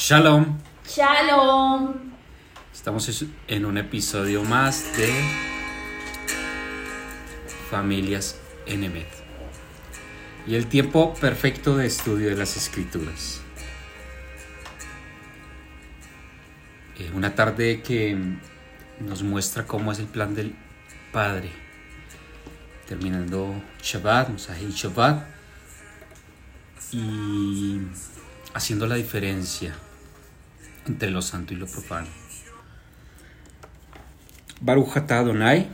[0.00, 0.56] Shalom.
[0.88, 1.92] Shalom.
[2.72, 5.12] Estamos en un episodio más de
[7.70, 9.06] Familias Enemet.
[10.46, 13.42] Y el tiempo perfecto de estudio de las escrituras.
[16.98, 18.16] Eh, una tarde que
[19.00, 20.54] nos muestra cómo es el plan del
[21.12, 21.50] Padre.
[22.88, 25.26] Terminando Shabbat, Musahil Shabbat.
[26.90, 27.82] Y
[28.54, 29.74] haciendo la diferencia
[30.86, 32.08] entre lo santo y lo profano.
[34.60, 35.68] Baruch atah Adonai,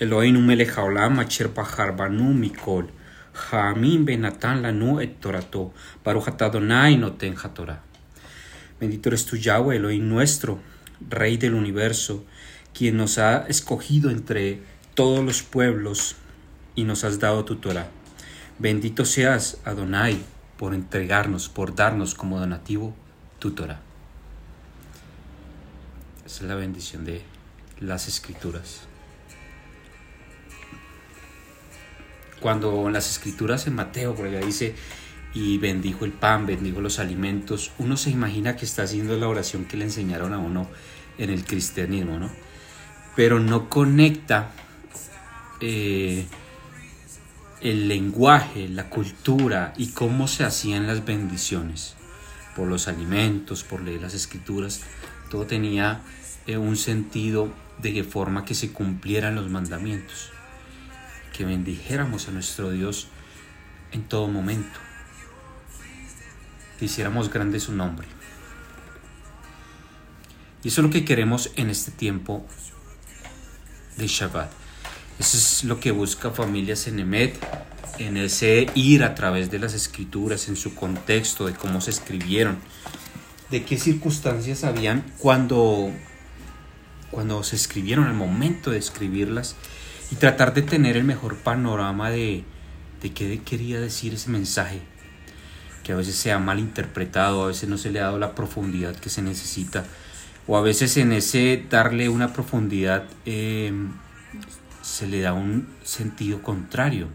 [0.00, 2.90] Eloheinu melech haolam, asher bahar banu mikol,
[3.32, 5.72] ha'amim benatan lanu et torato,
[6.04, 7.34] Baruch atah Adonai noten.
[8.80, 10.58] Bendito eres tú, Yahweh, Elohim nuestro,
[11.08, 12.24] Rey del universo,
[12.74, 14.60] quien nos ha escogido entre
[14.94, 16.16] todos los pueblos
[16.74, 17.88] y nos has dado tu Torah.
[18.58, 20.18] Bendito seas, Adonai,
[20.58, 22.94] por entregarnos, por darnos como donativo
[23.38, 23.85] tu Torah.
[26.26, 27.22] Esa es la bendición de
[27.78, 28.80] las escrituras.
[32.40, 34.74] Cuando en las escrituras en Mateo, por allá dice,
[35.34, 39.66] y bendijo el pan, bendijo los alimentos, uno se imagina que está haciendo la oración
[39.66, 40.66] que le enseñaron a uno
[41.16, 42.30] en el cristianismo, ¿no?
[43.14, 44.50] Pero no conecta
[45.60, 46.26] eh,
[47.60, 51.94] el lenguaje, la cultura y cómo se hacían las bendiciones
[52.56, 54.80] por los alimentos, por leer las escrituras,
[55.30, 56.00] todo tenía
[56.46, 60.30] eh, un sentido de forma que se cumplieran los mandamientos,
[61.36, 63.08] que bendijéramos a nuestro Dios
[63.92, 64.78] en todo momento,
[66.78, 68.06] que hiciéramos grande su nombre.
[70.62, 72.44] Y eso es lo que queremos en este tiempo
[73.96, 74.50] de Shabbat.
[75.18, 77.38] Eso es lo que busca Familias en Emet,
[77.98, 82.58] en ese ir a través de las escrituras, en su contexto, de cómo se escribieron,
[83.50, 85.90] de qué circunstancias habían cuando,
[87.10, 89.56] cuando se escribieron, al momento de escribirlas,
[90.10, 92.44] y tratar de tener el mejor panorama de,
[93.02, 94.80] de qué quería decir ese mensaje,
[95.82, 98.96] que a veces se ha malinterpretado, a veces no se le ha dado la profundidad
[98.96, 99.84] que se necesita,
[100.46, 103.72] o a veces en ese darle una profundidad eh,
[104.82, 107.08] se le da un sentido contrario.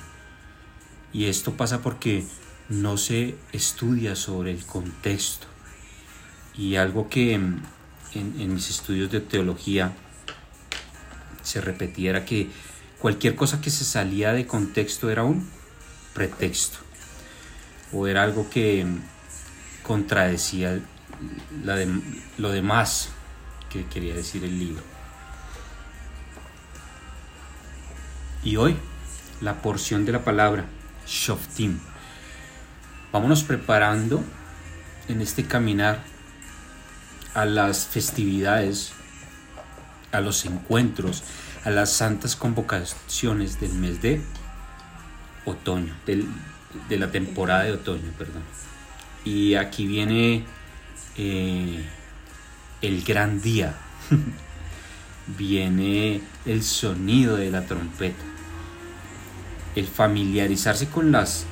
[1.13, 2.25] Y esto pasa porque
[2.69, 5.50] no se estudia sobre el contexto.
[6.55, 9.93] Y algo que en, mis estudios de teología
[11.43, 12.49] se repetía era que
[12.99, 15.49] cualquier cosa que se salía de contexto era un
[16.13, 16.77] pretexto.
[17.93, 18.85] O era algo que
[19.83, 20.79] contradecía
[22.37, 23.09] lo demás
[23.69, 24.83] que quería decir el libro.
[28.43, 28.75] Y hoy,
[29.39, 30.65] la porción de la palabra,
[31.07, 31.79] Shoftim.
[33.11, 34.23] Vámonos preparando
[35.07, 36.01] en este caminar
[37.33, 38.93] a las festividades,
[40.11, 41.23] a los encuentros,
[41.63, 44.21] a las santas convocaciones del mes de
[45.45, 48.43] otoño, de la temporada de otoño, perdón.
[49.23, 50.45] Y aquí viene
[51.17, 51.85] eh,
[52.81, 53.75] el gran día,
[55.37, 58.31] viene el sonido de la trompeta
[59.75, 61.45] el familiarizarse con las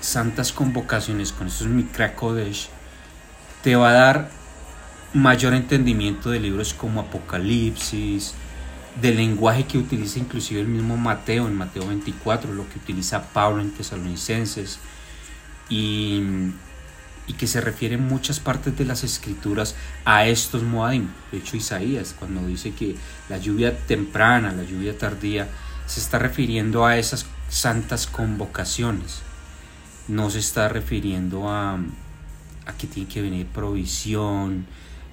[0.00, 2.68] santas convocaciones, con estos Mikra Kodesh,
[3.62, 4.30] te va a dar
[5.14, 8.34] mayor entendimiento de libros como Apocalipsis,
[9.00, 13.60] del lenguaje que utiliza inclusive el mismo Mateo en Mateo 24, lo que utiliza Pablo
[13.60, 14.78] en Tesalonicenses,
[15.68, 16.22] y,
[17.38, 19.74] que se refiere en muchas partes de las escrituras
[20.04, 21.08] a estos Moadim.
[21.32, 22.96] De hecho, Isaías, cuando dice que
[23.28, 25.48] la lluvia temprana, la lluvia tardía,
[25.86, 29.22] se está refiriendo a esas santas convocaciones.
[30.06, 31.74] No se está refiriendo a,
[32.66, 34.66] a que tiene que venir provisión,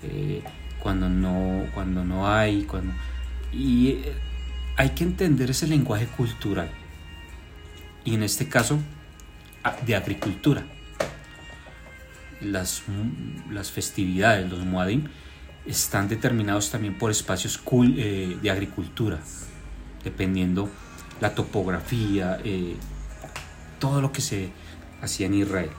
[0.04, 0.42] eh,
[0.80, 2.94] cuando, no, cuando no hay, cuando...
[3.52, 4.14] Y eh,
[4.78, 6.70] hay que entender ese lenguaje cultural.
[8.04, 8.80] Y en este caso,
[9.86, 10.64] de agricultura.
[12.42, 12.84] Las,
[13.52, 15.08] las festividades, los Muadim,
[15.66, 17.62] están determinados también por espacios
[17.98, 19.20] eh, de agricultura,
[20.04, 20.70] dependiendo
[21.20, 22.76] la topografía, eh,
[23.78, 24.50] todo lo que se
[25.02, 25.70] hacía en Israel.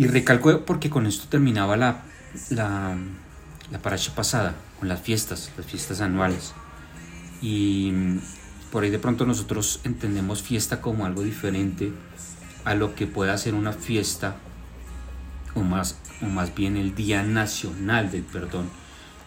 [0.00, 2.00] Y recalco porque con esto terminaba la,
[2.48, 2.96] la,
[3.70, 6.54] la paracha pasada, con las fiestas, las fiestas anuales.
[7.42, 7.92] Y
[8.72, 11.92] por ahí de pronto nosotros entendemos fiesta como algo diferente
[12.64, 14.36] a lo que pueda ser una fiesta,
[15.54, 18.70] o más, o más bien el Día Nacional del Perdón,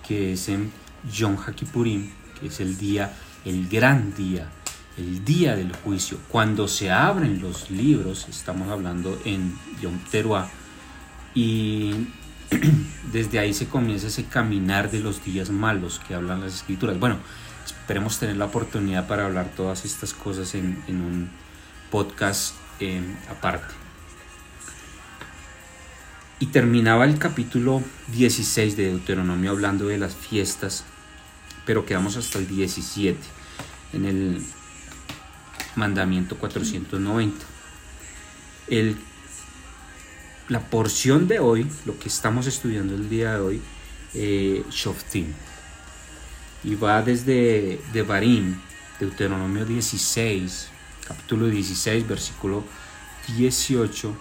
[0.08, 0.72] que es en
[1.14, 2.10] Yom HaKippurim,
[2.42, 3.14] es el día,
[3.46, 4.50] el gran día,
[4.98, 6.18] el día del juicio.
[6.30, 10.50] Cuando se abren los libros, estamos hablando en Yom Teruah,
[11.34, 12.08] Y
[13.12, 17.00] desde ahí se comienza ese caminar de los días malos que hablan las escrituras.
[17.00, 17.18] Bueno,
[17.66, 21.30] esperemos tener la oportunidad para hablar todas estas cosas en, un
[21.92, 23.74] podcast eh, aparte.
[26.40, 27.82] Y terminaba el capítulo
[28.12, 30.84] 16 de Deuteronomio hablando de las fiestas,
[31.66, 33.18] pero quedamos hasta el 17,
[33.94, 34.46] en el
[35.76, 37.46] mandamiento 490.
[38.68, 38.98] El,
[40.50, 43.62] la porción de hoy, lo que estamos estudiando el día de hoy,
[44.13, 45.28] eh, Shoftim,
[46.63, 48.60] y va desde Devarim,
[49.00, 50.69] Deuteronomio 16,
[51.07, 52.63] capítulo 16, versículo
[53.36, 54.16] 18,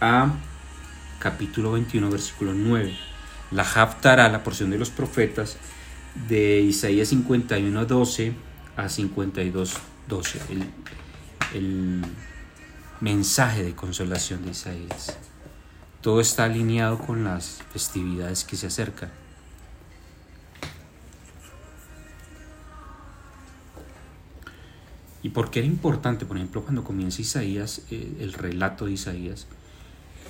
[0.00, 0.34] a
[1.18, 2.96] capítulo 21, versículo 9.
[3.52, 5.56] La Haftarah, la porción de los profetas,
[6.28, 8.32] de Isaías 51, 12
[8.76, 9.74] a 52,
[10.08, 10.40] 12.
[10.50, 10.64] El,
[11.54, 12.02] el
[13.00, 15.16] mensaje de consolación de Isaías.
[16.00, 19.10] Todo está alineado con las festividades que se acercan.
[25.22, 26.24] ¿Y por qué era importante?
[26.24, 29.46] Por ejemplo, cuando comienza Isaías, eh, el relato de Isaías,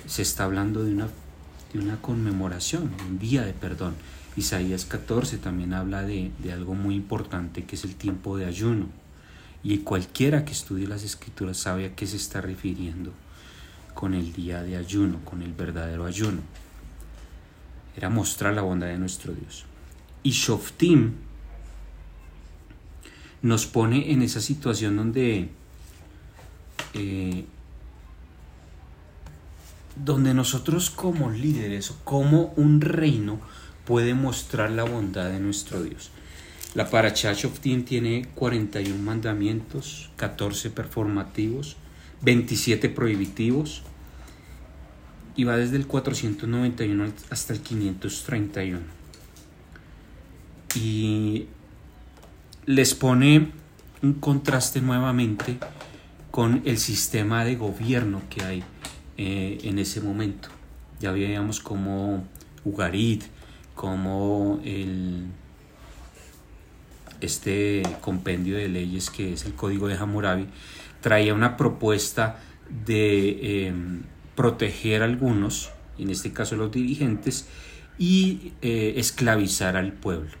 [0.07, 1.07] se está hablando de una,
[1.71, 3.93] de una conmemoración, un día de perdón.
[4.35, 8.87] Isaías 14 también habla de, de algo muy importante que es el tiempo de ayuno.
[9.63, 13.11] Y cualquiera que estudie las escrituras sabe a qué se está refiriendo
[13.93, 16.41] con el día de ayuno, con el verdadero ayuno.
[17.95, 19.65] Era mostrar la bondad de nuestro Dios.
[20.23, 21.13] Y Shoftim
[23.41, 25.49] nos pone en esa situación donde
[26.93, 27.45] eh,
[30.03, 33.39] donde nosotros como líderes como un reino
[33.85, 36.11] puede mostrar la bondad de nuestro Dios.
[36.75, 41.77] La Parashat Shoftim tiene 41 mandamientos, 14 performativos,
[42.21, 43.83] 27 prohibitivos
[45.35, 48.79] y va desde el 491 hasta el 531.
[50.75, 51.45] Y
[52.65, 53.51] les pone
[54.01, 55.57] un contraste nuevamente
[56.31, 58.63] con el sistema de gobierno que hay
[59.17, 60.49] eh, en ese momento.
[60.99, 62.25] Ya veíamos como
[62.65, 63.23] Ugarit,
[63.75, 65.27] como el,
[67.21, 70.47] este compendio de leyes que es el Código de Hammurabi,
[71.01, 72.39] traía una propuesta
[72.85, 74.03] de em,
[74.35, 77.47] proteger a algunos, en este caso los dirigentes,
[77.97, 80.31] y eh, esclavizar al pueblo.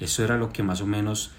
[0.00, 1.32] Eso era lo que más o menos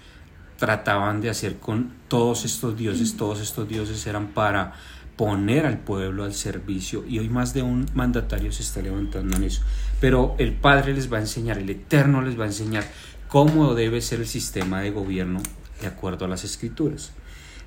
[0.58, 3.16] trataban de hacer con todos estos dioses.
[3.16, 4.74] Todos estos dioses eran para
[5.16, 9.44] poner al pueblo al servicio y hoy más de un mandatario se está levantando en
[9.44, 9.62] eso.
[10.00, 12.84] Pero el Padre les va a enseñar, el Eterno les va a enseñar
[13.28, 15.40] cómo debe ser el sistema de gobierno
[15.80, 17.12] de acuerdo a las escrituras.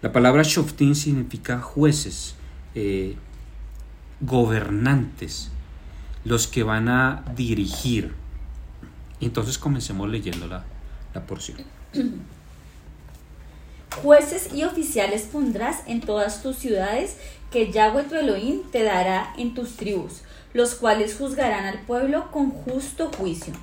[0.02, 2.36] La palabra Shoftim significa jueces,
[2.76, 3.16] eh,
[4.22, 5.52] gobernantes,
[6.24, 8.14] los que van a dirigir.
[9.20, 10.64] Entonces comencemos leyendo la,
[11.14, 11.58] la porción.
[14.02, 17.18] Jueces y oficiales pondrás en todas tus ciudades
[17.52, 20.22] que Yahweh tu Elohim te dará en tus tribus,
[20.54, 23.54] los cuales juzgarán al pueblo con justo juicio.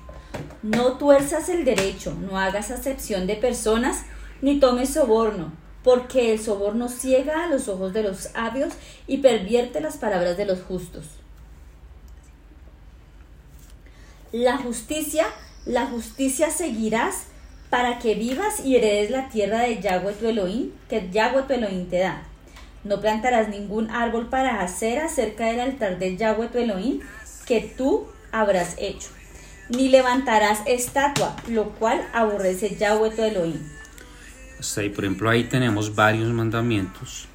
[0.63, 4.03] No tuerzas el derecho, no hagas acepción de personas,
[4.43, 5.53] ni tomes soborno,
[5.83, 8.75] porque el soborno ciega a los ojos de los sabios
[9.07, 11.05] y pervierte las palabras de los justos.
[14.33, 15.27] La justicia,
[15.65, 17.27] la justicia seguirás
[17.71, 21.89] para que vivas y heredes la tierra de Yahweh tu Elohim, que Yahweh tu Elohim
[21.89, 22.23] te da.
[22.85, 27.01] No plantarás ningún árbol para hacer acerca del altar de Yahweh tu Elohim,
[27.47, 29.16] que tú habrás hecho.
[29.69, 33.61] Ni levantarás estatua, lo cual aborrece Yahweh tu Elohim.
[34.61, 37.29] Hasta ahí, por ejemplo, ahí tenemos varios mandamientos.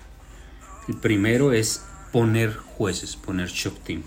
[0.88, 4.04] El primero es poner jueces, poner shoftim.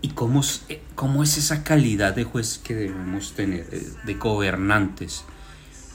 [0.00, 5.24] ¿Y cómo, eh, cómo es esa calidad de juez que debemos tener, eh, de gobernantes?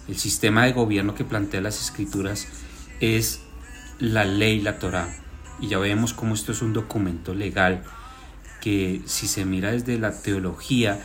[0.08, 2.48] El sistema de gobierno que plantea las escrituras
[3.00, 3.41] es
[4.00, 5.08] la ley, la Torah.
[5.60, 7.84] Y ya vemos cómo esto es un documento legal
[8.62, 11.00] que si se mira desde la teología,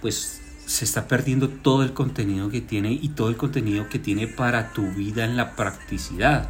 [0.00, 4.26] pues se está perdiendo todo el contenido que tiene y todo el contenido que tiene
[4.26, 6.48] para tu vida en la practicidad.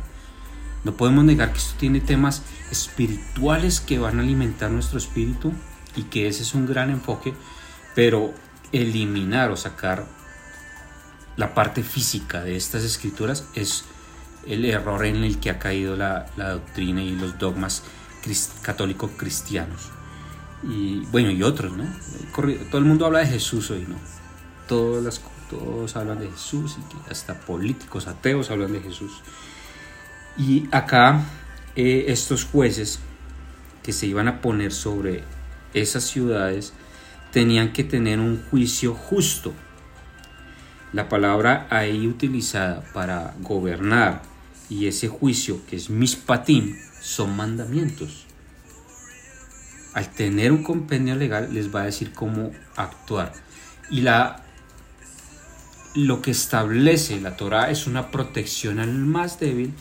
[0.85, 5.53] No podemos negar que esto tiene temas espirituales que van a alimentar nuestro espíritu
[5.97, 7.35] y que ese es un gran enfoque,
[7.95, 8.35] pero
[8.73, 10.07] eliminar o sacar
[11.37, 13.85] la parte física de estas escrituras es
[14.47, 17.83] el error en el que ha caído la, doctrina y los dogmas
[18.63, 19.94] católicos cristianos.
[20.67, 21.85] Y bueno, y otros, ¿no?
[22.71, 23.97] Todo el mundo habla de Jesús hoy, ¿no?
[24.67, 29.13] Todas las, todos hablan de Jesús y hasta políticos ateos hablan de Jesús.
[30.37, 31.23] Y acá
[31.77, 32.99] eh, estos jueces
[33.83, 35.23] que se iban a poner sobre
[35.75, 36.73] esas ciudades
[37.31, 39.53] tenían que tener un juicio justo.
[40.93, 44.23] La palabra ahí utilizada para gobernar
[44.71, 48.24] y ese juicio que es mispatim son mandamientos.
[49.95, 53.33] Al tener un compendio legal les va a decir cómo actuar.
[53.91, 54.45] Y la
[55.95, 59.73] lo que establece la Torah es una protección al más débil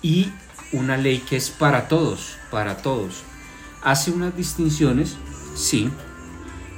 [0.00, 0.32] y
[0.72, 3.22] una ley que es para todos, para todos.
[3.82, 5.16] Hace unas distinciones,
[5.54, 5.90] sí,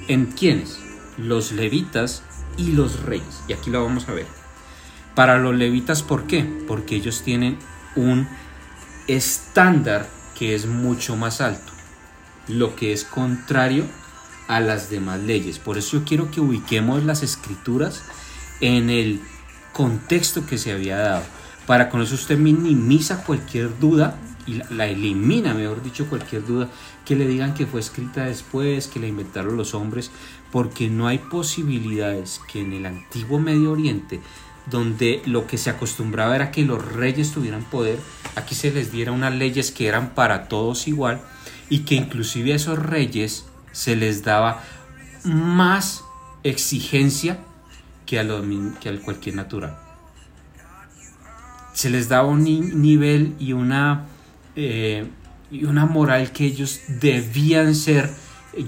[0.08, 0.78] en quiénes,
[1.16, 2.22] los levitas
[2.56, 3.42] y los reyes.
[3.48, 4.26] Y aquí lo vamos a ver.
[5.14, 6.44] Para los levitas, ¿por qué?
[6.66, 7.58] Porque ellos tienen
[7.94, 8.28] un
[9.06, 11.69] estándar que es mucho más alto,
[12.50, 13.84] lo que es contrario
[14.48, 15.58] a las demás leyes.
[15.58, 18.02] Por eso yo quiero que ubiquemos las escrituras
[18.60, 19.20] en el
[19.72, 21.22] contexto que se había dado.
[21.66, 26.68] Para con eso usted minimiza cualquier duda y la, elimina, mejor dicho, cualquier duda
[27.04, 30.10] que le digan que fue escrita después, que la inventaron los hombres,
[30.50, 34.20] porque no hay posibilidades que en el antiguo Medio Oriente,
[34.66, 38.00] donde lo que se acostumbraba era que los reyes tuvieran poder,
[38.34, 41.22] aquí se les diera unas leyes que eran para todos igual
[41.70, 44.62] y que inclusive a esos reyes se les daba
[45.24, 46.04] más
[46.42, 47.38] exigencia
[48.04, 48.42] que a, lo,
[48.80, 49.78] que cualquier natural.
[51.72, 54.06] Se les daba un nivel y una,
[54.56, 55.06] eh,
[55.50, 58.10] y una moral que ellos debían ser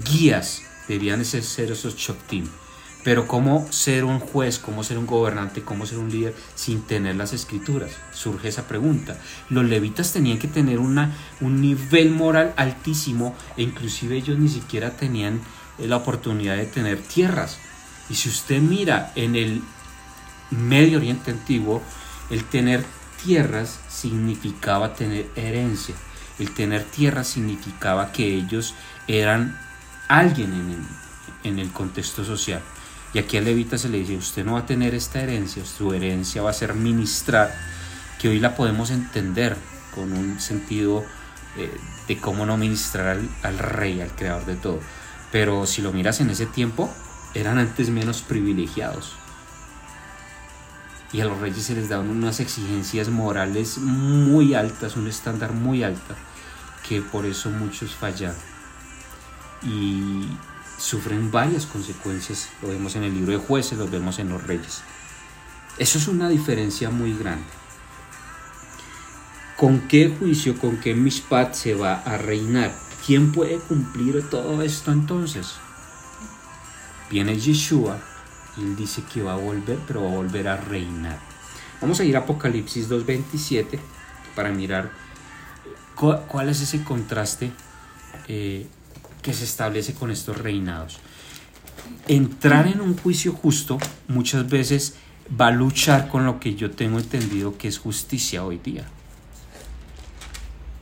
[0.09, 2.47] guías, debían ser, esos choctim.
[3.03, 7.15] Pero cómo ser un juez, cómo ser un gobernante, cómo ser un líder sin tener
[7.15, 7.91] las escrituras.
[8.13, 9.17] Surge esa pregunta.
[9.49, 14.91] Los levitas tenían que tener una, un nivel moral altísimo e inclusive ellos ni siquiera
[14.91, 15.41] tenían
[15.79, 17.59] la oportunidad de tener tierras.
[18.09, 19.61] Y si usted mira en el
[20.51, 21.81] Medio Oriente antiguo,
[22.29, 22.85] el tener
[23.23, 25.95] tierras significaba tener herencia.
[26.39, 28.75] El tener tierras significaba que ellos
[29.07, 29.59] eran
[30.07, 30.83] alguien en el,
[31.43, 32.61] en el contexto social.
[33.13, 35.93] Y aquí a Levita se le dice, usted no va a tener esta herencia, su
[35.93, 37.53] herencia va a ser ministrar,
[38.19, 39.55] que hoy la podemos entender
[39.93, 41.03] con un sentido
[41.57, 41.71] eh,
[42.07, 44.79] de cómo no ministrar al, al rey, al creador de todo.
[45.31, 46.91] Pero si lo miras en ese tiempo,
[47.35, 49.13] eran antes menos privilegiados.
[51.11, 55.83] Y a los reyes se les daban unas exigencias morales muy altas, un estándar muy
[55.83, 56.15] alto,
[56.87, 58.33] que por eso muchos fallan
[59.65, 60.27] y
[60.83, 62.49] sufren varias consecuencias.
[62.61, 64.81] Lo vemos en el libro de jueces, lo vemos en los reyes.
[65.77, 67.47] Eso es una diferencia muy grande.
[69.57, 72.75] ¿Con qué juicio, con qué mishpat se va a reinar?
[73.05, 75.53] ¿Quién puede cumplir todo esto entonces?
[77.09, 77.97] Viene Yeshua
[78.57, 81.17] y él dice que va a volver, pero va a volver a reinar.
[81.79, 83.79] Vamos a ir a Apocalipsis 2.27
[84.35, 84.91] para mirar
[85.95, 87.51] cuál, es ese contraste
[88.27, 88.67] eh,
[89.23, 90.99] que se establece con estos reinados.
[92.07, 94.95] Entrar en un juicio justo muchas veces
[95.39, 98.85] va a luchar con lo que yo tengo entendido que es justicia hoy día.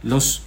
[0.03, 0.41] Los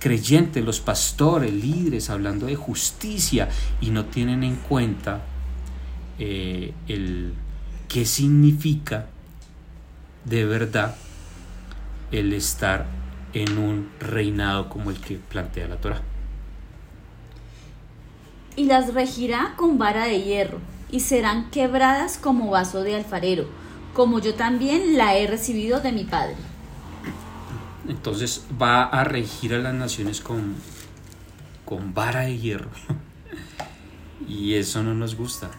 [0.00, 3.48] creyentes, los pastores, líderes, hablando de justicia
[3.80, 5.22] y no tienen en cuenta
[6.18, 7.34] eh, el
[7.88, 9.06] qué significa
[10.24, 10.96] de verdad
[12.10, 12.86] el estar
[13.32, 16.15] en un reinado como el que plantea la Torah.
[18.56, 20.58] Y las regirá con vara de hierro,
[20.90, 23.46] y serán quebradas como vaso de alfarero,
[23.94, 26.36] como yo también la he recibido de mi Padre.
[27.88, 30.54] Entonces va a regir a las naciones con,
[31.64, 32.70] con vara de hierro.
[34.28, 35.50] y eso no nos gusta.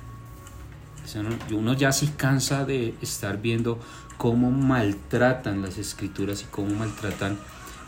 [1.52, 3.80] uno ya se cansa de estar viendo
[4.18, 7.38] cómo maltratan las escrituras y cómo maltratan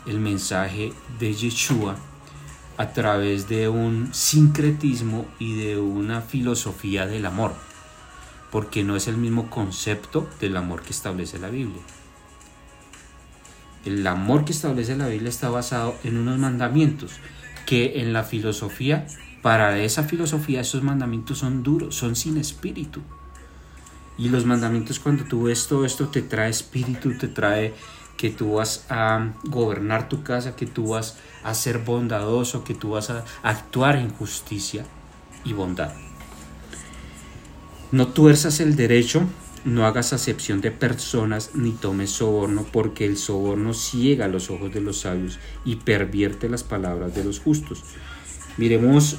[0.06, 1.96] el mensaje de Yeshua
[2.80, 7.52] a través de un sincretismo y de una filosofía del amor,
[8.50, 11.82] porque no es el mismo concepto del amor que establece la Biblia.
[13.84, 17.16] El amor que establece la Biblia está basado en unos mandamientos
[17.66, 19.06] que en la filosofía,
[19.42, 23.02] para esa filosofía esos mandamientos son duros, son sin espíritu.
[24.16, 27.74] Y los mandamientos cuando tú ves todo esto te trae espíritu, te trae
[28.20, 32.90] que tú vas a gobernar tu casa, que tú vas a ser bondadoso, que tú
[32.90, 34.84] vas a actuar en justicia
[35.42, 35.94] y bondad.
[37.92, 39.26] No tuerzas el derecho
[39.64, 44.82] no hagas acepción de personas ni tomes soborno, porque el soborno ciega los ojos de
[44.82, 47.84] los sabios y pervierte las palabras de los justos.
[48.58, 49.16] Miremos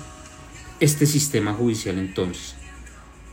[0.80, 2.54] este sistema judicial entonces.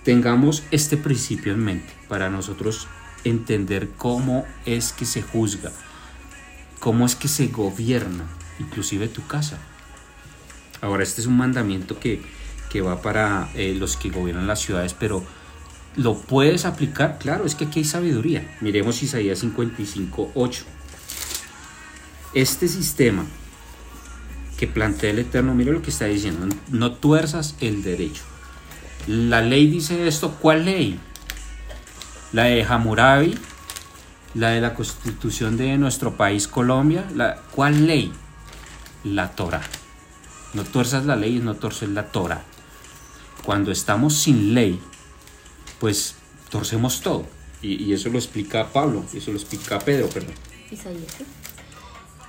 [0.03, 2.89] Tengamos este principio en mente para nosotros
[3.31, 5.73] entender cómo es que se juzga,
[6.81, 8.25] cómo es que se gobierna,
[8.59, 9.59] inclusive tu casa.
[10.81, 12.23] Ahora, este es un mandamiento que,
[12.71, 15.25] que va para eh, los que gobiernan las ciudades, pero
[15.97, 17.19] ¿lo puedes aplicar?
[17.19, 18.57] Claro, es que aquí hay sabiduría.
[18.61, 20.65] Miremos Isaías 55, 8.
[22.35, 23.25] Este sistema
[24.59, 28.23] que plantea el Eterno, mira lo que está diciendo, no tuerzas el derecho.
[29.07, 30.99] La ley dice esto, ¿cuál ley?
[32.33, 33.39] La de Hammurabi,
[34.35, 38.13] la de la constitución de nuestro país Colombia, la, ¿cuál ley?
[39.05, 39.63] La Torah.
[40.55, 42.43] No tuerzas la ley, no torces la Torah.
[43.45, 44.81] Cuando estamos sin ley,
[45.81, 46.17] pues
[46.51, 47.27] torcemos todo.
[47.61, 50.35] Y, eso lo explica Pablo, eso lo explica Pedro, perdón.
[50.71, 51.17] Isaías,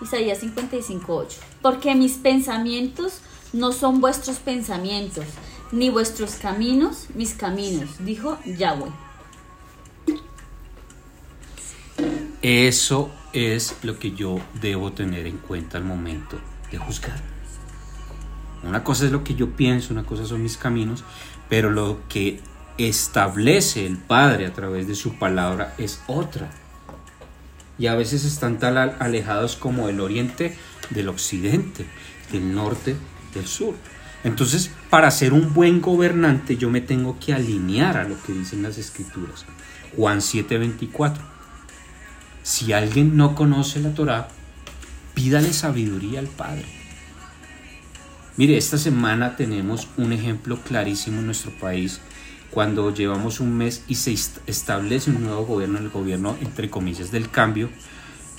[0.02, 1.28] Isaías 55.8.
[1.62, 3.20] Porque mis pensamientos
[3.54, 5.26] no son vuestros pensamientos,
[5.72, 9.09] ni vuestros caminos mis caminos, dijo Yahweh.
[12.42, 16.40] Eso es lo que yo debo tener en cuenta al momento
[16.72, 17.22] de juzgar.
[18.64, 21.04] Una cosa es lo que yo pienso, una cosa son mis caminos,
[21.50, 22.42] pero lo que
[22.78, 26.50] establece el Padre a través de su palabra es otra.
[27.78, 30.58] Y a veces están tan alejados como el oriente
[30.90, 31.86] del occidente,
[32.32, 32.96] del norte
[33.34, 33.76] del sur.
[34.24, 38.64] Entonces, para ser un buen gobernante yo me tengo que alinear a lo que dicen
[38.64, 39.46] las escrituras.
[39.96, 41.39] Juan 7:24.
[42.44, 44.30] Si alguien no conoce la Torá,
[45.14, 46.66] pídale sabiduría al Padre.
[48.38, 52.00] Mire, esta semana tenemos un ejemplo clarísimo en nuestro país
[52.52, 54.16] cuando llevamos un mes y se
[54.48, 57.70] establece un nuevo gobierno, el gobierno entre comillas del cambio,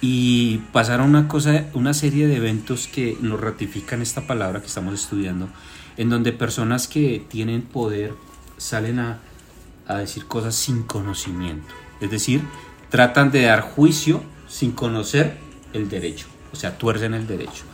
[0.01, 4.95] y pasaron una cosa, una serie de eventos que nos ratifican esta palabra que estamos
[4.95, 5.49] estudiando,
[5.97, 8.15] en donde personas que tienen poder
[8.57, 9.19] salen a,
[9.87, 12.41] a decir cosas sin conocimiento, es decir,
[12.91, 15.39] tratan de dar juicio sin conocer
[15.73, 17.65] el derecho, o sea, tuercen el derecho,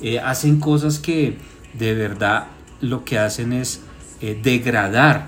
[0.00, 1.38] eh, hacen cosas que
[1.74, 2.48] de verdad
[2.80, 3.80] lo que hacen es
[4.20, 5.26] eh, degradar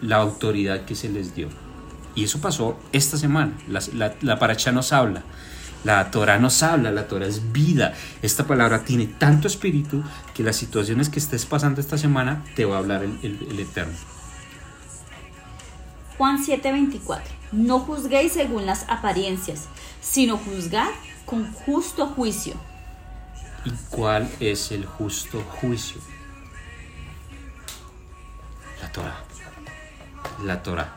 [0.00, 1.48] la autoridad que se les dio.
[2.14, 3.52] Y eso pasó esta semana.
[3.68, 5.24] La, la, paracha nos habla.
[5.82, 7.94] La Torah nos habla, la Torah es vida.
[8.22, 12.76] Esta palabra tiene tanto espíritu que las situaciones que estés pasando esta semana te va
[12.76, 14.13] a hablar el, el Eterno.
[16.18, 17.22] Juan 7:24.
[17.52, 19.68] No juzguéis según las apariencias,
[20.00, 20.90] sino juzgad
[21.24, 22.54] con justo juicio
[23.64, 26.00] ¿Y cuál es el justo juicio?
[28.82, 29.24] La Torah.
[30.44, 30.94] La Torah.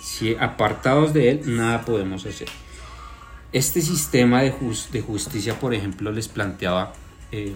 [0.00, 2.48] Si apartados de él, nada podemos hacer.
[3.52, 6.94] Este sistema de, justicia, por ejemplo, les planteaba
[7.30, 7.54] eh,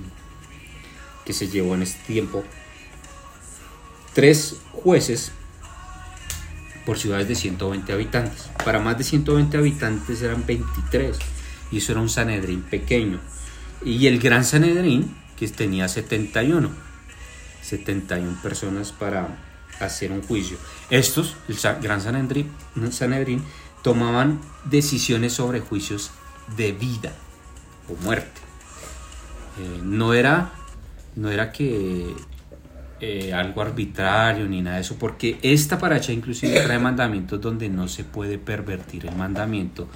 [1.25, 2.45] que se llevó en este tiempo
[4.13, 5.33] tres jueces
[6.87, 8.49] por ciudades de 120 habitantes.
[8.65, 11.19] Para más de 120 habitantes eran 23
[11.73, 13.19] y eso era un Sanedrín pequeño.
[13.85, 16.71] Y el Gran Sanedrín, que tenía 71,
[17.61, 19.37] 71 personas para
[19.81, 20.57] hacer un juicio.
[20.89, 22.51] Estos, el Gran Sanedrín,
[22.91, 23.43] Sanedrín
[23.83, 26.13] tomaban decisiones sobre juicios
[26.57, 27.13] de vida
[27.89, 28.41] o muerte.
[29.59, 30.53] Eh, no, era,
[31.17, 32.15] no era que
[33.01, 37.89] eh, algo arbitrario ni nada de eso, porque esta paracha inclusive trae mandamientos donde no
[37.89, 39.89] se puede pervertir el mandamiento,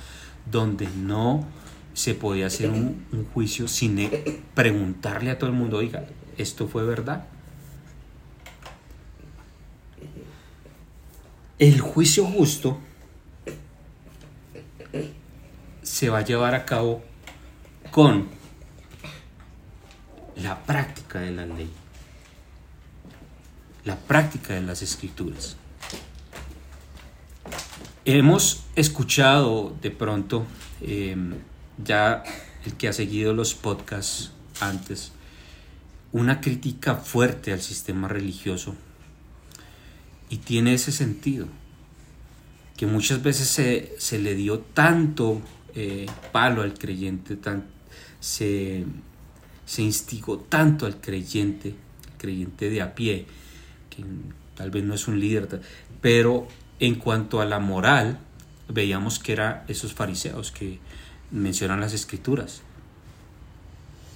[0.51, 1.47] donde no
[1.95, 6.05] se podía hacer un, juicio sin e, preguntarle a todo el mundo, oiga,
[6.37, 7.27] ¿esto fue verdad?
[11.59, 12.79] El juicio justo
[15.83, 17.03] se va a llevar a cabo
[17.91, 18.29] con
[20.37, 21.71] la práctica de la ley,
[23.85, 25.57] la práctica de las escrituras.
[28.05, 30.47] Hemos escuchado de pronto
[30.81, 31.35] em,
[31.83, 32.23] ya
[32.65, 35.13] el que ha seguido los podcasts antes,
[36.13, 38.75] una crítica fuerte al sistema religioso.
[40.29, 41.47] Y tiene ese sentido,
[42.77, 43.49] que muchas veces
[43.99, 45.41] se, le dio tanto
[45.75, 47.67] eh, palo al creyente, tan,
[48.21, 48.85] se,
[49.67, 51.75] se instigó tanto al creyente,
[52.17, 53.27] creyente de a pie,
[53.91, 54.05] que
[54.55, 55.61] tal vez no es un líder,
[56.01, 56.49] pero
[56.79, 58.19] en cuanto a la moral,
[58.69, 60.79] veíamos que eran esos fariseos que
[61.31, 62.63] mencionan las escrituras.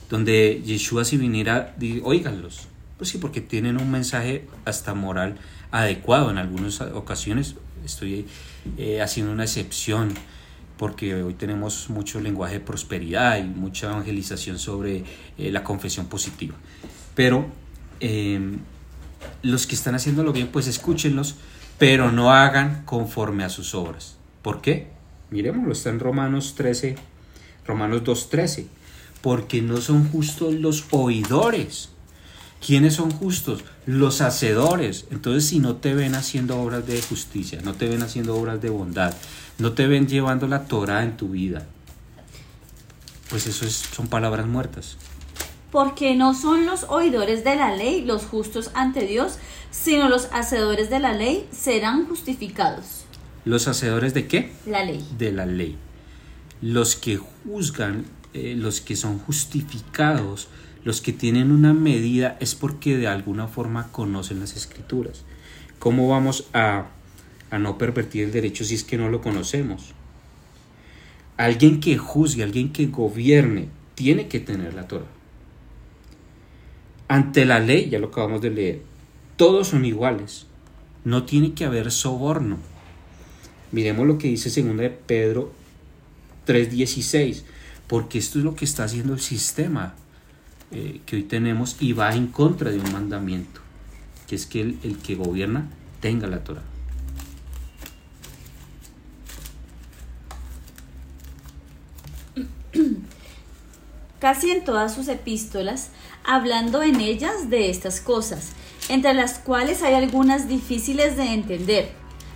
[0.09, 2.69] Donde Yeshua si viniera, oíganlos.
[2.97, 5.37] Pues sí, porque tienen un mensaje hasta moral
[5.71, 6.31] adecuado.
[6.31, 8.27] En algunas ocasiones estoy
[8.79, 10.15] eh, haciendo una excepción
[10.79, 15.05] porque hoy tenemos mucho lenguaje de prosperidad y mucha evangelización sobre
[15.39, 16.55] eh, la confesión positiva.
[17.15, 17.47] Pero
[18.01, 18.59] em,
[19.43, 21.37] los que están haciéndolo bien, pues escúchenlos,
[21.79, 24.17] pero no hagan conforme a sus obras.
[24.43, 24.89] ¿Por qué?
[25.31, 26.97] Miremoslo, está en Romanos 13,
[27.67, 28.67] Romanos 2.13.
[29.21, 31.89] Porque no son justos los oidores,
[32.65, 33.63] ¿Quiénes son justos?
[33.85, 35.05] Los hacedores.
[35.11, 38.71] Entonces, si no te ven haciendo obras de justicia, no te ven haciendo obras de
[38.71, 39.15] bondad,
[39.59, 41.67] no te ven llevando la Torah en tu vida,
[43.29, 44.97] pues eso es, son palabras muertas.
[45.75, 49.39] Porque no son los oidores de la ley los justos ante Dios,
[49.73, 53.07] sino los hacedores de la ley serán justificados.
[53.45, 54.53] ¿Los hacedores de qué?
[54.67, 55.05] La ley.
[55.19, 55.77] De la ley.
[56.63, 60.47] Los que juzgan, eh, los que son justificados,
[60.85, 65.25] los que tienen una medida es porque de alguna forma conocen las escrituras.
[65.81, 66.87] ¿Cómo vamos a,
[67.51, 69.93] a no pervertir el derecho si es que no lo conocemos?
[71.37, 75.14] Alguien que juzgue, alguien que gobierne, tiene que tener la Torah.
[77.09, 78.83] Ante la ley, ya lo acabamos de leer,
[79.37, 80.47] todos son iguales.
[81.05, 82.59] No tiene que haber soborno.
[83.73, 85.53] Miremos lo que dice 2 de Pedro
[86.47, 87.43] 3:16,
[87.87, 89.95] porque esto es lo que está haciendo el sistema
[90.71, 93.61] eh, que hoy tenemos y va en contra de un mandamiento,
[94.27, 95.69] que es que el, el que gobierna
[96.01, 96.63] tenga la Torah.
[104.21, 105.91] Casi en todas sus epístolas,
[106.25, 108.51] hablando en ellas de estas cosas,
[108.89, 111.93] entre las cuales hay algunas difíciles de entender,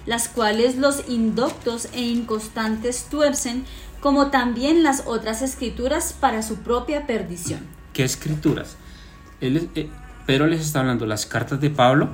[0.07, 3.65] las cuales los indoctos e inconstantes tuercen,
[4.01, 7.61] como también las otras escrituras para su propia perdición.
[7.93, 8.77] ¿Qué escrituras?
[9.41, 9.89] Él, eh,
[10.27, 12.11] Pedro les está hablando las cartas de Pablo.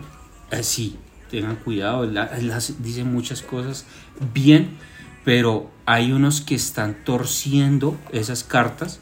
[0.51, 0.97] Eh, sí,
[1.31, 3.85] tengan cuidado, la- las, dicen muchas cosas
[4.33, 4.79] bien,
[5.25, 9.01] pero hay unos que están torciendo esas cartas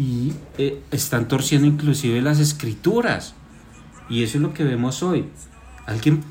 [0.00, 3.34] y eh, están torciendo inclusive las escrituras.
[4.08, 5.26] Y eso es lo que vemos hoy.
[5.84, 6.22] Alguien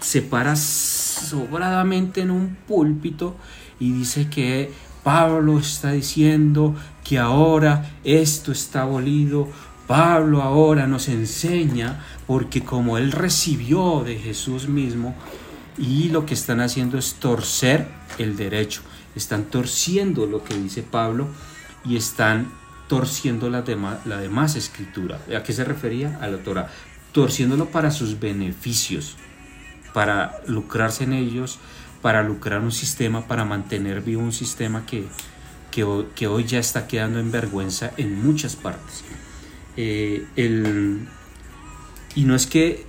[0.00, 3.36] se para sobradamente en un púlpito
[3.78, 4.70] y dice que
[5.02, 9.48] Pablo está diciendo que ahora esto está abolido.
[9.86, 15.14] Pablo ahora nos enseña porque como él recibió de Jesús mismo
[15.78, 18.82] y lo que están haciendo es torcer el derecho.
[19.16, 21.28] Están torciendo lo que dice Pablo
[21.82, 22.59] y están
[22.90, 25.20] torciendo la demás, la escritura.
[25.36, 26.18] ¿A qué se refería?
[26.20, 26.68] A la Torah.
[27.12, 29.14] Torciéndolo para sus beneficios,
[29.94, 31.60] para lucrarse en ellos,
[32.02, 35.06] para lucrar un sistema, para mantener vivo un sistema que,
[35.70, 39.04] que hoy ya está quedando en vergüenza en muchas partes.
[39.76, 41.06] Eh, el,
[42.16, 42.86] y no es que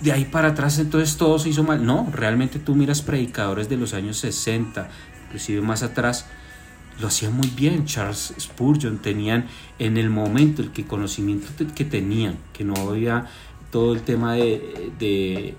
[0.00, 1.86] de ahí para atrás entonces todo se hizo mal.
[1.86, 4.90] No, realmente tú miras predicadores de los años 60,
[5.24, 6.26] inclusive más atrás,
[7.00, 7.84] lo hacían muy bien.
[7.84, 9.46] Charles Spurgeon tenían
[9.78, 13.26] en el momento el que conocimiento que tenían, que no había
[13.70, 15.54] todo el tema de, de,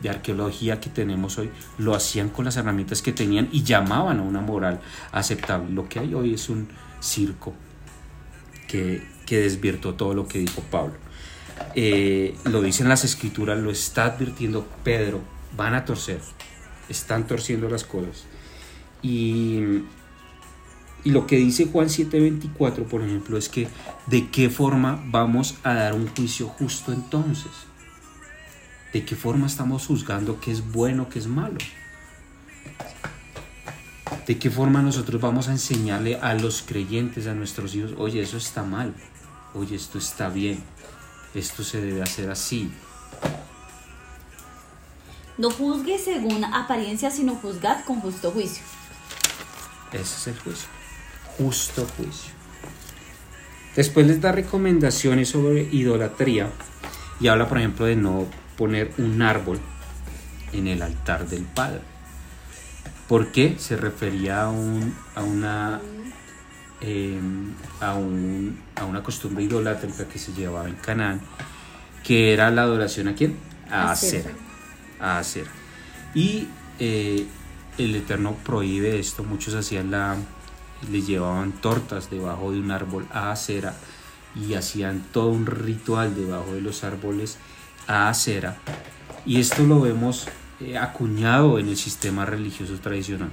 [0.00, 4.22] de arqueología que tenemos hoy, lo hacían con las herramientas que tenían y llamaban a
[4.22, 4.80] una moral
[5.12, 5.70] aceptable.
[5.72, 6.68] Lo que hay hoy es un
[7.00, 7.54] circo
[8.66, 10.94] que, que desvirtó todo lo que dijo Pablo.
[11.74, 15.20] Eh, lo dicen las escrituras, lo está advirtiendo Pedro,
[15.56, 16.20] van a torcer,
[16.88, 18.24] están torciendo las cosas.
[19.02, 19.82] Y,
[21.04, 23.68] y lo que dice Juan 7:24, por ejemplo, es que
[24.06, 27.52] de qué forma vamos a dar un juicio justo entonces.
[28.92, 31.58] ¿De qué forma estamos juzgando qué es bueno, qué es malo?
[34.26, 38.36] ¿De qué forma nosotros vamos a enseñarle a los creyentes, a nuestros hijos, oye, eso
[38.36, 38.94] está mal,
[39.54, 40.62] oye, esto está bien,
[41.34, 42.70] esto se debe hacer así?
[45.36, 48.64] No juzgue según apariencia, sino juzgad con justo juicio.
[49.92, 50.77] Ese es el juicio.
[51.38, 52.32] Justo juicio.
[53.76, 56.50] Después les da recomendaciones sobre idolatría
[57.20, 59.60] y habla, por ejemplo, de no poner un árbol
[60.52, 61.80] en el altar del Padre.
[63.06, 63.56] ¿Por qué?
[63.58, 65.80] Se refería a, un, a una
[66.80, 67.18] eh,
[67.80, 71.20] a, un- a una costumbre idolátrica que se llevaba en Canaán,
[72.04, 73.36] que era la adoración a quién?
[73.70, 74.30] A Acera.
[74.30, 74.34] Acera.
[75.00, 75.50] A Acera.
[76.14, 76.48] Y
[76.80, 77.26] eh,
[77.78, 79.22] el Eterno prohíbe esto.
[79.24, 80.16] Muchos hacían la.
[80.90, 83.74] Le llevaban tortas debajo de un árbol a Acera
[84.34, 87.38] y hacían todo un ritual debajo de los árboles
[87.86, 88.56] a Acera.
[89.26, 90.28] Y esto lo vemos
[90.60, 93.30] eh, acuñado en el sistema religioso tradicional.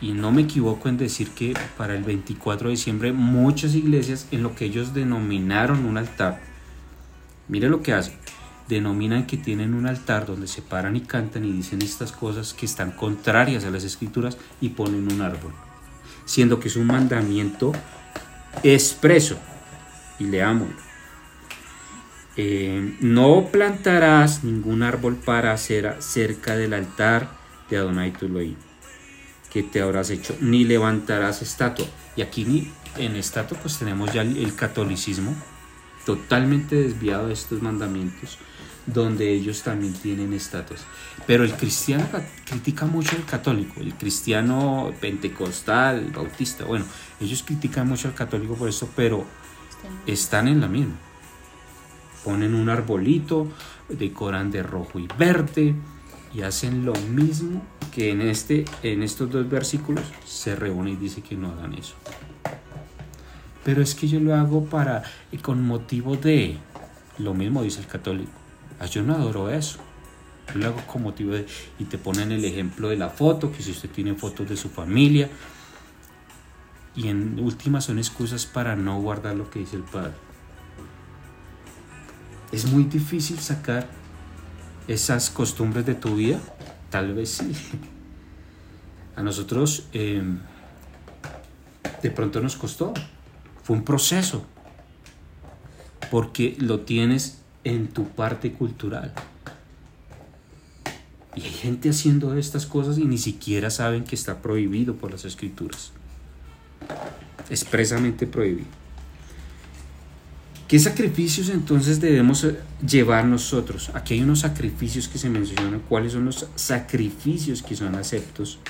[0.00, 4.42] Y no me equivoco en decir que para el 24 de diciembre muchas iglesias en
[4.42, 6.40] lo que ellos denominaron un altar,
[7.48, 8.14] mire lo que hacen,
[8.68, 12.66] denominan que tienen un altar donde se paran y cantan y dicen estas cosas que
[12.66, 15.52] están contrarias a las escrituras y ponen un árbol,
[16.26, 17.72] siendo que es un mandamiento
[18.62, 19.38] expreso.
[20.18, 20.76] Y leámoslo.
[22.36, 27.30] Eh, no plantarás ningún árbol para acera cerca del altar
[27.70, 28.28] de Adonai tu
[29.50, 31.86] que te habrás hecho, ni levantarás estatua.
[32.14, 35.34] Y aquí en estatua pues tenemos ya el catolicismo,
[36.04, 38.38] totalmente desviado de estos mandamientos,
[38.86, 40.80] donde ellos también tienen estatus.
[41.26, 42.06] Pero el cristiano
[42.48, 46.84] critica mucho al católico, el cristiano pentecostal, bautista, bueno,
[47.20, 49.24] ellos critican mucho al católico por eso, pero
[50.06, 50.94] están en la misma.
[52.24, 53.48] Ponen un arbolito,
[53.88, 55.74] decoran de rojo y verde
[56.34, 61.22] y hacen lo mismo que en, este, en estos dos versículos se reúne y dice
[61.22, 61.94] que no hagan eso.
[63.64, 65.02] Pero es que yo lo hago para,
[65.42, 66.56] con motivo de,
[67.18, 68.45] lo mismo dice el católico
[68.78, 69.78] Ah, yo no adoro eso.
[70.52, 71.46] Yo lo hago con motivo de...
[71.78, 74.68] Y te ponen el ejemplo de la foto, que si usted tiene fotos de su
[74.68, 75.28] familia.
[76.94, 80.12] Y en últimas son excusas para no guardar lo que dice el Padre.
[82.52, 83.88] Es muy difícil sacar
[84.88, 86.38] esas costumbres de tu vida.
[86.90, 87.52] Tal vez sí.
[89.16, 90.38] A nosotros em,
[92.02, 92.94] de pronto nos costó.
[93.62, 94.46] Fue un proceso.
[96.10, 99.12] Porque lo tienes en tu parte cultural.
[101.34, 105.24] Y hay gente haciendo estas cosas y ni siquiera saben que está prohibido por las
[105.24, 105.90] escrituras.
[107.50, 108.68] Expresamente prohibido.
[110.68, 113.90] ¿Qué sacrificios entonces debemos eh, llevar nosotros?
[113.94, 115.80] Aquí hay unos sacrificios que se mencionan.
[115.88, 118.60] ¿Cuáles son los sacrificios que son aceptos?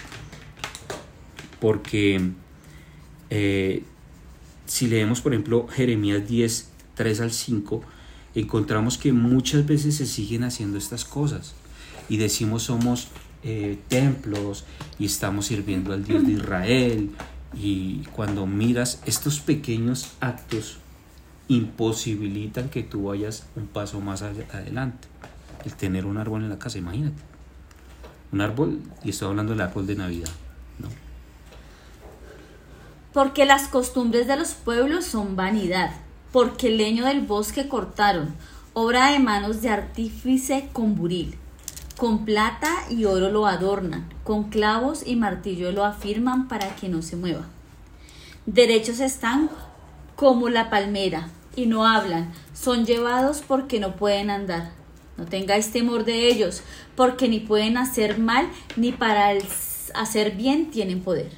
[1.61, 2.30] Porque
[3.28, 3.85] eh,
[4.64, 7.82] si leemos, por ejemplo, Jeremías 10, 3 al 5,
[8.37, 11.55] encontramos que muchas veces se siguen haciendo estas cosas
[12.09, 13.09] y decimos somos
[13.42, 14.64] eh, templos
[14.99, 17.11] y estamos sirviendo al Dios de Israel
[17.55, 20.79] y cuando miras estos pequeños actos
[21.49, 25.09] imposibilitan que tú vayas un paso más adelante.
[25.64, 27.22] El tener un árbol en la casa, imagínate.
[28.33, 30.31] Un árbol, y estoy hablando del árbol de Navidad,
[30.81, 30.88] ¿no?
[33.12, 35.92] Porque las costumbres de los pueblos son vanidad
[36.32, 38.34] porque el leño del bosque cortaron,
[38.72, 41.36] obra de manos de artífice con buril.
[41.96, 47.00] Con plata y oro lo adornan, con clavos y martillo lo afirman para que no
[47.00, 47.46] se mueva.
[48.44, 49.48] Derechos están
[50.14, 54.70] como la palmera, y no hablan, son llevados porque no pueden andar.
[55.16, 56.62] No tengáis temor de ellos,
[56.94, 59.32] porque ni pueden hacer mal, ni para
[59.94, 61.32] hacer bien tienen poder.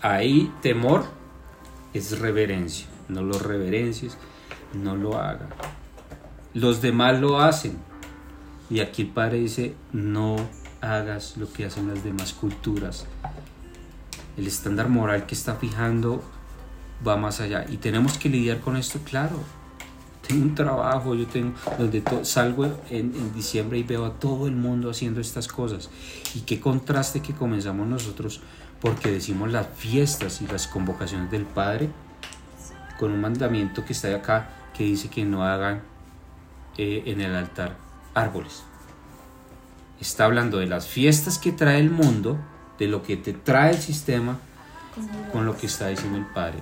[0.00, 1.06] Ahí temor
[1.92, 4.16] es reverencia no lo reverencies,
[4.72, 5.48] no lo haga.
[6.54, 7.78] Los demás lo hacen.
[8.68, 10.36] Y aquí el Padre dice, no
[10.80, 13.06] hagas lo que hacen las demás culturas.
[14.36, 16.22] El estándar moral que está fijando
[17.06, 17.66] va más allá.
[17.68, 19.38] Y tenemos que lidiar con esto, claro.
[20.26, 24.54] Tengo un trabajo, yo tengo, donde salgo en, en diciembre y veo a todo el
[24.54, 25.90] mundo haciendo estas cosas.
[26.34, 28.40] Y qué contraste que comenzamos nosotros
[28.80, 31.90] porque decimos las fiestas y las convocaciones del Padre
[33.00, 35.80] con un mandamiento que está acá que dice que no hagan
[36.76, 37.78] eh, en el altar
[38.12, 38.62] árboles.
[39.98, 42.38] Está hablando de las fiestas que trae el mundo,
[42.78, 44.38] de lo que te trae el sistema,
[45.32, 46.58] con lo que está diciendo el Padre.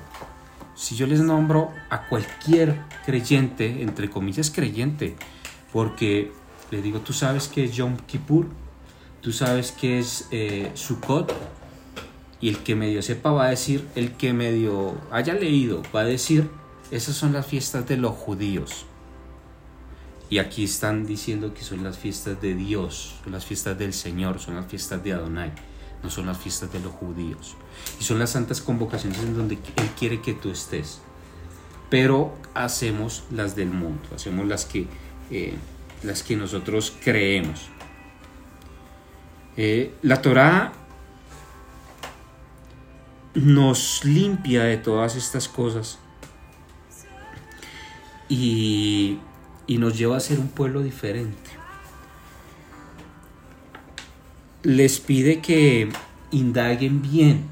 [0.76, 5.16] Si yo les nombro a cualquier creyente, entre comillas creyente,
[5.72, 6.30] porque
[6.70, 8.46] les digo, tú sabes que es Yom Kippur,
[9.20, 11.32] tú sabes que es eh, Sukkot,
[12.40, 16.04] y el que medio sepa va a decir, el que medio haya leído va a
[16.04, 16.48] decir,
[16.90, 18.86] esas son las fiestas de los judíos.
[20.30, 24.38] Y aquí están diciendo que son las fiestas de Dios, son las fiestas del Señor,
[24.40, 25.52] son las fiestas de Adonai,
[26.02, 27.56] no son las fiestas de los judíos.
[27.98, 31.00] Y son las santas convocaciones en donde Él quiere que tú estés.
[31.90, 34.86] Pero hacemos las del mundo, hacemos las que,
[35.30, 35.54] eh,
[36.02, 37.68] las que nosotros creemos.
[39.56, 40.72] Eh, la Torah
[43.40, 45.98] nos limpia de todas estas cosas
[48.28, 49.18] y,
[49.68, 51.50] nos lleva a ser un pueblo diferente.
[54.62, 55.88] Les pide que
[56.30, 57.44] indaguen bien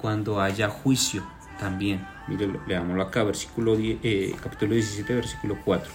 [0.00, 1.22] cuando haya juicio
[1.58, 2.06] también.
[2.26, 5.92] Mire, leámoslo acá, versículo eh, capítulo 17, versículo 4.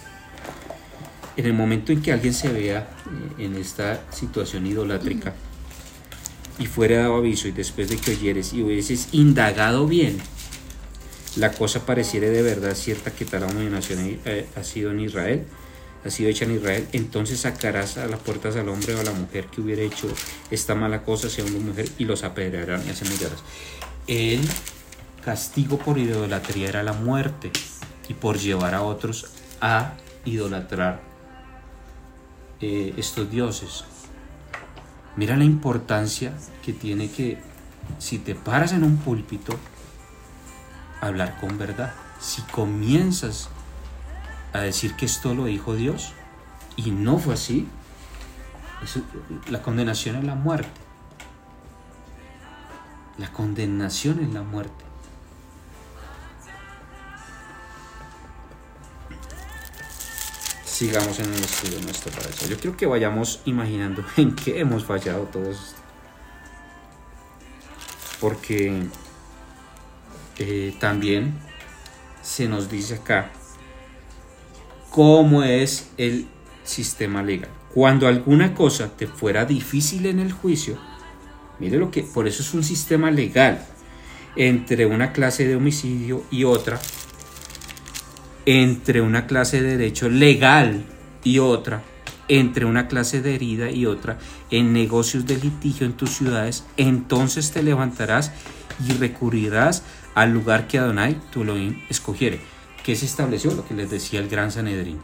[1.36, 2.88] En el momento en que alguien se vea
[3.38, 5.34] eh, en esta situación idolátrica,
[6.60, 10.18] y fuera dado aviso y después de que oyeres y hubieses indagado bien,
[11.36, 15.46] la cosa pareciera de verdad cierta que tal abominación eh, ha sido en Israel,
[16.04, 19.12] ha sido hecha en Israel, entonces sacarás a las puertas al hombre o a la
[19.12, 20.06] mujer que hubiera hecho
[20.50, 23.08] esta mala cosa, sea hombre o mujer, y los apedrearán y hacen
[24.06, 24.40] El
[25.24, 27.50] castigo por idolatría era la muerte
[28.06, 29.26] y por llevar a otros
[29.62, 29.94] a
[30.26, 31.00] idolatrar
[32.60, 33.84] eh, estos dioses.
[35.16, 37.38] Mira la importancia que tiene que
[37.98, 39.58] si te paras en un púlpito,
[41.00, 41.92] hablar con verdad.
[42.20, 43.48] Si comienzas
[44.52, 46.12] a decir que esto lo dijo Dios
[46.76, 47.68] y no fue así.
[49.50, 50.80] la condenación es la muerte.
[53.18, 54.89] La condenación es la muerte.
[60.80, 62.48] Sigamos en el estudio nuestro parecer.
[62.48, 65.74] Yo quiero que vayamos imaginando en qué hemos fallado todos.
[68.18, 68.84] Porque
[70.38, 71.34] eh, también
[72.22, 73.30] se nos dice acá
[74.88, 76.26] cómo es el
[76.64, 77.50] sistema legal.
[77.74, 80.78] Cuando alguna cosa te fuera difícil en el juicio,
[81.58, 83.66] mire lo que, por eso es un sistema legal
[84.34, 86.80] entre una clase de homicidio y otra,
[88.46, 90.84] entre una clase de derecho legal
[91.24, 91.82] y otra,
[92.28, 94.18] entre una clase de herida y otra,
[94.50, 98.32] en negocios de litigio en tus ciudades, entonces te levantarás
[98.86, 99.82] y recurrirás
[100.14, 102.40] al lugar que Adonai, tu Elohim, escogiere.
[102.84, 103.52] ¿Qué se estableció?
[103.54, 105.00] Lo que les decía el gran Sanedrín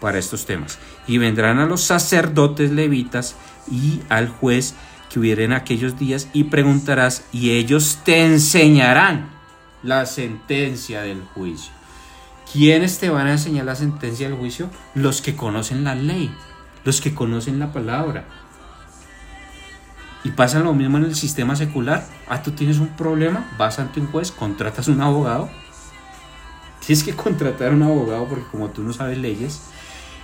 [0.00, 0.78] para estos temas.
[1.06, 3.36] Y vendrán a los sacerdotes levitas
[3.70, 4.74] y al juez
[5.08, 9.30] que hubiera en aquellos días y preguntarás y ellos te enseñarán
[9.82, 11.72] la sentencia del juicio.
[12.52, 14.68] ¿Quiénes te van a enseñar la sentencia del juicio?
[14.94, 16.34] Los que conocen la ley,
[16.84, 18.26] los que conocen la palabra,
[20.24, 22.06] y pasa lo mismo en el sistema secular.
[22.28, 25.50] Ah, tú tienes un problema, vas ante un juez, contratas un abogado.
[26.84, 29.62] Tienes que contratar un abogado porque como tú no sabes leyes.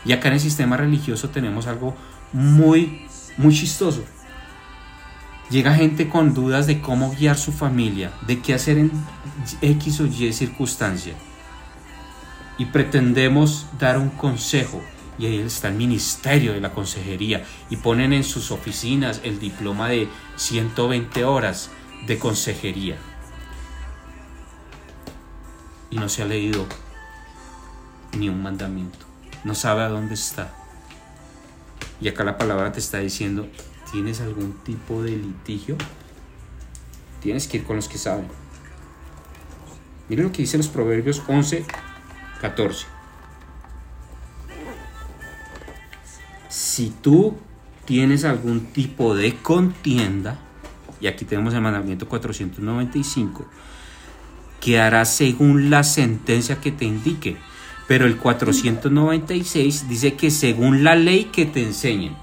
[0.05, 1.97] Y acá en el sistema religioso tenemos algo
[2.33, 4.05] muy, muy chistoso.
[5.51, 8.93] Llega gente con dudas de cómo guiar su familia, de qué hacer en
[9.63, 11.15] X o Y circunstancia.
[12.59, 14.83] Y pretendemos dar un consejo
[15.19, 19.89] y ahí está el ministerio de la consejería y ponen en sus oficinas el diploma
[19.89, 21.71] de 120 horas
[22.07, 22.97] de consejería.
[25.91, 26.67] Y no se ha leído
[28.17, 29.07] ni un mandamiento,
[29.45, 30.55] no sabe a dónde está.
[32.01, 33.49] Y acá la palabra te está diciendo,
[33.91, 35.77] ¿tienes algún tipo de litigio?
[37.21, 38.29] Tienes que ir con los que saben.
[40.09, 41.67] Miren lo que dice los Proverbios 11,
[42.41, 42.99] 14.
[46.79, 47.37] si tú
[47.85, 50.39] tienes algún tipo de contienda,
[51.01, 53.47] y aquí tenemos el mandamiento 495,
[54.61, 57.37] que harás según la sentencia que te indique.
[57.87, 62.17] Pero el 496 dice que según la ley que te enseñen.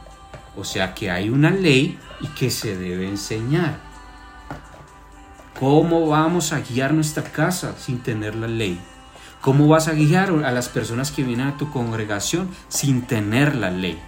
[0.55, 3.79] O sea que hay una ley y que se debe enseñar.
[5.59, 8.79] ¿Cómo vamos a guiar nuestra casa sin tener la ley?
[9.45, 13.69] ¿Cómo vas a guiar a las personas que vienen a tu congregación sin tener la
[13.69, 14.01] ley?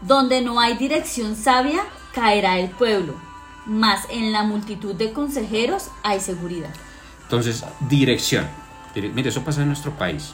[0.00, 1.82] Donde no hay dirección sabia,
[2.14, 3.16] caerá el pueblo,
[3.66, 6.70] mas en la multitud de consejeros hay seguridad.
[7.24, 8.46] Entonces, dirección.
[8.94, 10.32] Mire, eso pasa en nuestro país.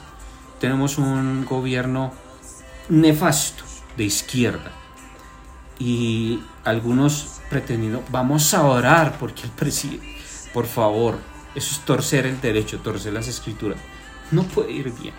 [0.61, 2.13] Tenemos un gobierno
[2.89, 3.65] nefasto
[3.97, 4.71] de izquierda
[5.81, 10.07] y algunos pretendiendo, vamos a orar porque el presidente,
[10.55, 11.19] por favor,
[11.59, 13.79] eso es torcer el derecho, torcer las escrituras.
[14.31, 15.15] No puede ir bien.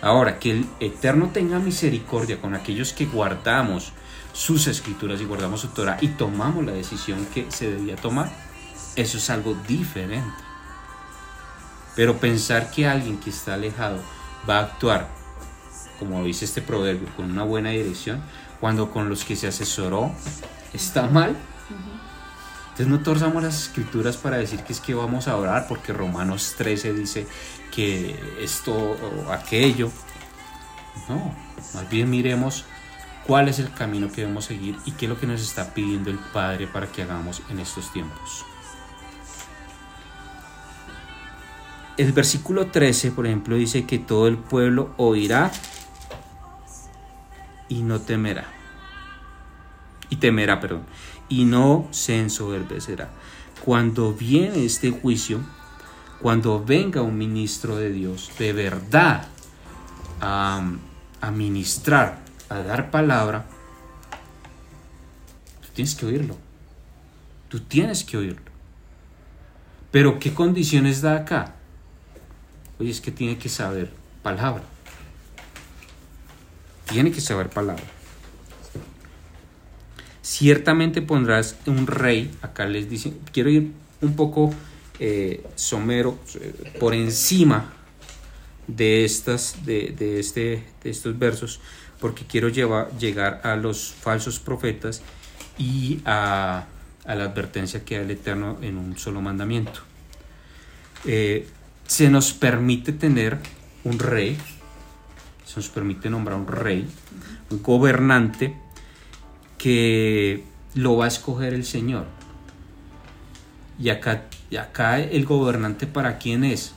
[0.00, 3.92] Ahora, que el Eterno tenga misericordia con aquellos que guardamos
[4.32, 8.30] sus escrituras y guardamos su Torah y tomamos la decisión que se debía tomar,
[8.94, 10.44] eso es algo diferente.
[11.96, 14.00] Pero pensar que alguien que está alejado
[14.48, 15.08] va a actuar,
[15.98, 18.22] como dice este proverbio, con una buena dirección,
[18.60, 20.12] cuando con los que se asesoró
[20.72, 21.34] está mal,
[22.76, 26.56] entonces no torzamos las escrituras para decir que es que vamos a orar porque Romanos
[26.58, 27.26] 13 dice
[27.74, 29.90] que esto o aquello.
[31.08, 31.34] No,
[31.72, 32.66] más bien miremos
[33.26, 36.10] cuál es el camino que debemos seguir y qué es lo que nos está pidiendo
[36.10, 38.44] el Padre para que hagamos en estos tiempos.
[41.96, 45.50] El versículo 13, por ejemplo, dice que todo el pueblo oirá
[47.70, 48.55] y no temerá.
[50.10, 50.84] Y temerá, perdón
[51.28, 53.10] y no se ensoberbecerá.
[53.64, 55.40] Cuando viene este juicio,
[56.20, 59.26] cuando venga un ministro de Dios de verdad
[60.20, 60.62] a,
[61.20, 63.46] a ministrar, a dar palabra,
[65.62, 66.36] tú tienes que oírlo.
[67.48, 68.52] Tú tienes que oírlo.
[69.90, 71.54] Pero ¿qué condiciones da acá?
[72.78, 73.92] Oye, es que tiene que saber
[74.22, 74.62] palabra.
[76.86, 77.95] Tiene que saber palabra.
[80.26, 83.70] Ciertamente pondrás un rey, acá les dice, quiero ir
[84.00, 84.52] un poco
[84.98, 87.72] eh, somero, eh, por encima
[88.66, 91.60] de, estas, de, este, de estos versos,
[92.00, 95.00] porque quiero llevar, llegar a los falsos profetas
[95.58, 96.66] y a,
[97.06, 99.78] la advertencia que da el Eterno en un solo mandamiento.
[101.04, 101.46] Eh,
[101.86, 103.38] se nos permite tener
[103.84, 104.36] un rey,
[105.44, 106.84] se nos permite nombrar un rey,
[107.48, 108.65] un gobernante
[109.58, 110.44] que
[110.74, 112.06] lo va a escoger el Señor.
[113.78, 116.72] Y acá, y acá el gobernante para quién es?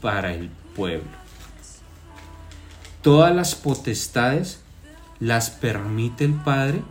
[0.00, 1.08] Para el pueblo.
[3.02, 4.60] Todas las potestades
[5.20, 6.82] las permite el Padre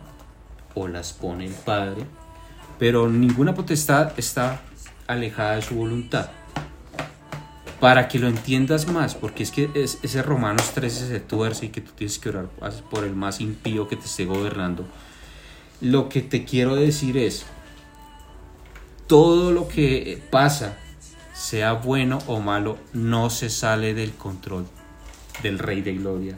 [0.74, 2.04] o las pone el Padre,
[2.78, 4.60] pero ninguna potestad está
[5.06, 6.30] alejada de su voluntad.
[7.80, 11.80] Para que lo entiendas más, porque es que ese Romanos 13 se tuerce y que
[11.80, 12.48] tú tienes que orar
[12.90, 14.84] por el más impío que te esté gobernando.
[15.80, 17.46] Lo que te quiero decir es,
[19.06, 20.76] todo lo que pasa,
[21.32, 24.66] sea bueno o malo, no se sale del control
[25.42, 26.36] del Rey de Gloria,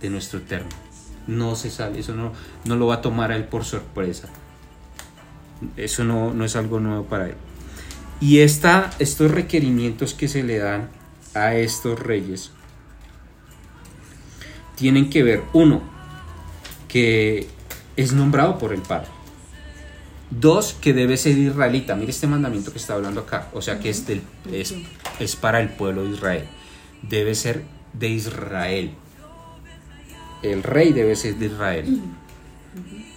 [0.00, 0.68] de nuestro Eterno.
[1.26, 2.32] No se sale, eso no,
[2.64, 4.28] no lo va a tomar a él por sorpresa.
[5.76, 7.36] Eso no, no es algo nuevo para él.
[8.20, 10.90] Y esta, estos requerimientos que se le dan
[11.34, 12.50] a estos reyes
[14.76, 15.82] tienen que ver, uno,
[16.88, 17.48] que
[17.96, 19.08] es nombrado por el Padre.
[20.30, 21.94] Dos, que debe ser israelita.
[21.94, 23.48] Mire este mandamiento que está hablando acá.
[23.52, 24.04] O sea que es,
[24.50, 24.74] es,
[25.20, 26.48] es para el pueblo de Israel
[27.08, 28.94] debe ser de Israel.
[30.42, 32.00] El rey debe ser de Israel.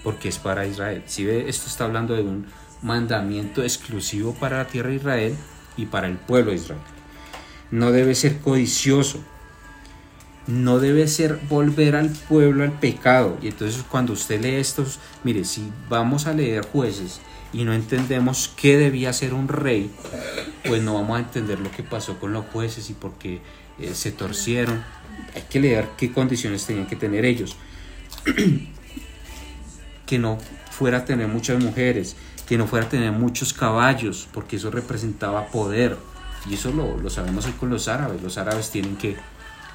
[0.04, 1.04] Porque es para Israel.
[1.06, 2.46] Si ve, esto está hablando de un
[2.82, 5.36] mandamiento exclusivo para la tierra de Israel
[5.76, 6.82] y para el pueblo de Israel.
[7.72, 9.20] No debe ser codicioso.
[10.48, 13.38] No debe ser volver al pueblo al pecado.
[13.42, 17.20] Y entonces cuando usted lee estos, mire, si vamos a leer jueces
[17.54, 19.92] y no entendemos qué debía ser un rey,
[20.66, 23.42] pues no vamos a entender lo que pasó con los jueces y por qué
[23.80, 24.84] eh, se torcieron.
[25.36, 27.58] Hay que leer qué condiciones tenían que tener ellos.
[30.06, 30.38] que no
[30.72, 32.16] fuera a tener muchas mujeres,
[32.48, 35.98] que no fuera a tener muchos caballos, porque eso representaba poder.
[36.50, 38.24] Y eso lo, lo sabemos hoy con los árabes.
[38.24, 39.18] Los árabes tienen que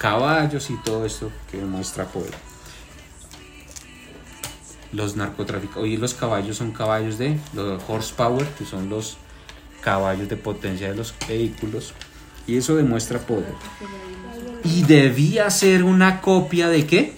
[0.02, 2.34] caballos y todo esto que demuestra poder.
[4.90, 9.16] Los narcotráficos, hoy los caballos son caballos de los horsepower, que son los
[9.80, 11.94] caballos de potencia de los vehículos.
[12.48, 13.54] Y eso demuestra poder.
[14.64, 17.14] Y debía ser una copia de qué?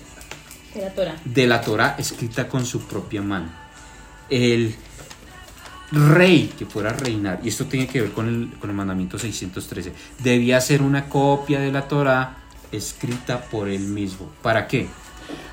[0.75, 1.17] De la Torah.
[1.25, 3.49] De la Torah escrita con su propia mano.
[4.29, 4.75] El
[5.91, 9.19] rey que fuera a reinar, y esto tiene que ver con el, con el mandamiento
[9.19, 12.44] 613, debía ser una copia de la Torah
[12.77, 14.31] escrita por él mismo.
[14.43, 14.89] ¿Para qué?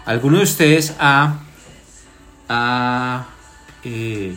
[0.06, 1.40] ¿Alguno de ustedes ha,
[2.50, 3.28] ha,
[3.84, 4.36] eh,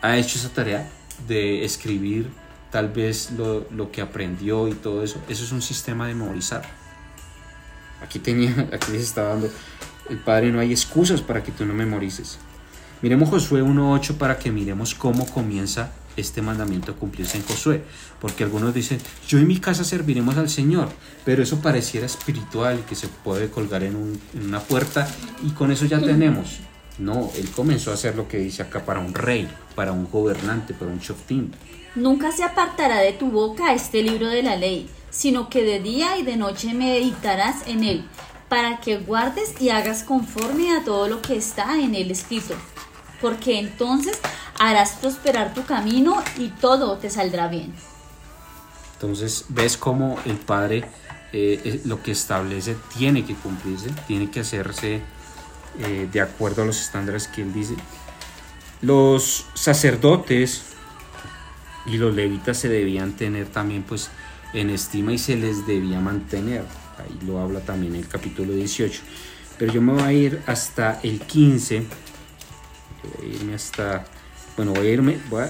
[0.00, 0.88] ha hecho esa tarea
[1.26, 2.30] de escribir
[2.70, 6.62] tal vez lo, que aprendió y todo eso, eso es un sistema de memorizar.
[8.02, 9.50] Aquí tenía, aquí les estaba dando,
[10.08, 12.38] el Padre no hay excusas para que tú no memorices.
[13.02, 17.82] Miremos Josué 1.8 para que miremos cómo comienza este mandamiento cumplirse en Josué.
[18.20, 20.88] Porque algunos dicen, yo en mi casa serviremos al Señor,
[21.24, 25.08] pero eso pareciera espiritual, que se puede colgar en, una puerta
[25.42, 26.60] y con eso ya tenemos.
[26.98, 30.74] No, él comenzó a hacer lo que dice acá para un rey, para un gobernante,
[30.74, 31.50] para un shoftim.
[31.94, 36.16] Nunca se apartará de tu boca este libro de la ley, sino que de día
[36.16, 38.04] y de noche meditarás en él,
[38.48, 42.54] para que guardes y hagas conforme a todo lo que está en él escrito.
[43.22, 44.18] Porque entonces
[44.58, 47.72] harás prosperar tu camino y todo te saldrá bien.
[48.94, 50.84] Entonces ves cómo el Padre
[51.32, 55.00] eh, eh, lo que establece tiene que cumplirse, tiene que hacerse
[55.78, 57.74] eh, de acuerdo a los estándares que él dice.
[58.82, 60.62] Los sacerdotes
[61.86, 64.10] y los levitas se debían tener también pues
[64.52, 66.64] en estima y se les debía mantener.
[66.98, 69.00] Ahí lo habla también el capítulo 18.
[69.58, 71.86] Pero yo me voy a ir hasta el 15.
[73.02, 74.04] Voy a irme hasta...
[74.56, 75.18] Bueno, voy a irme...
[75.30, 75.42] Voy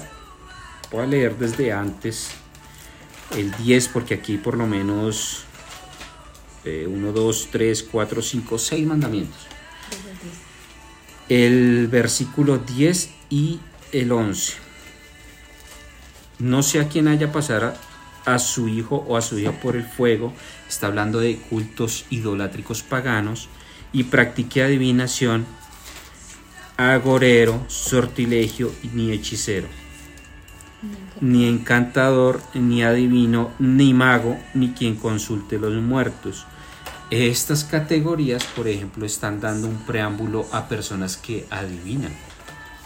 [1.01, 2.29] a, leer desde antes
[3.35, 5.45] el 10 porque aquí por lo menos
[6.65, 9.47] 1, 2, 3, 4, 5, 6 mandamientos.
[11.29, 13.59] El versículo 10 y
[13.91, 14.63] el 11
[16.39, 17.77] no sea quien haya pasar
[18.25, 20.33] a, su hijo o a su hija por el fuego,
[20.67, 23.49] está hablando de cultos idolátricos paganos,
[23.91, 25.45] y practique adivinación,
[26.77, 29.67] agorero, sortilegio ni hechicero,
[31.21, 36.45] ni encantador, ni adivino, ni mago, ni quien consulte los muertos.
[37.09, 42.13] Estas categorías, por ejemplo, están dando un preámbulo a personas que adivinan.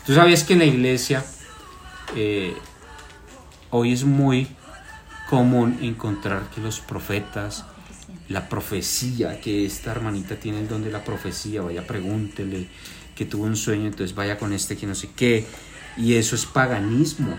[0.06, 1.26] ¿Tú sabías que en la iglesia
[2.16, 2.54] eh,
[3.70, 4.48] Hoy es muy
[5.30, 7.66] común encontrar que los profetas,
[8.30, 12.70] la profecía, que esta hermanita tiene el don de la profecía, vaya pregúntele
[13.18, 15.46] que tuvo un sueño, entonces vaya con este que no sé qué,
[15.98, 17.36] y eso es paganismo.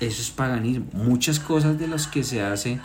[0.00, 0.86] Eso es paganismo.
[0.92, 2.80] Muchas cosas de las que se hacen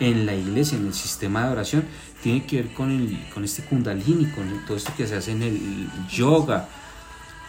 [0.00, 1.84] en la iglesia, en el sistema de oración,
[2.22, 5.42] tiene que ver con, el, con este kundalini, con todo esto que se hace en
[5.42, 6.68] el yoga,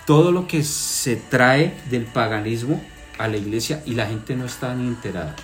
[0.05, 2.83] todo lo que se trae del paganismo
[3.17, 5.35] a la iglesia y la gente no está ni enterada.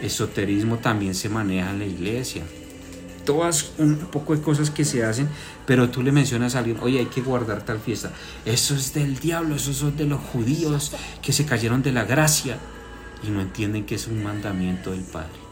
[0.00, 2.44] Esoterismo también se maneja en la iglesia.
[3.24, 5.28] Todas un poco de cosas que se hacen,
[5.66, 8.12] pero tú le mencionas a alguien, oye, hay que guardar tal fiesta.
[8.44, 12.58] Eso es del diablo, eso es de los judíos que se cayeron de la gracia
[13.22, 15.44] y no entienden que es un mandamiento del Padre.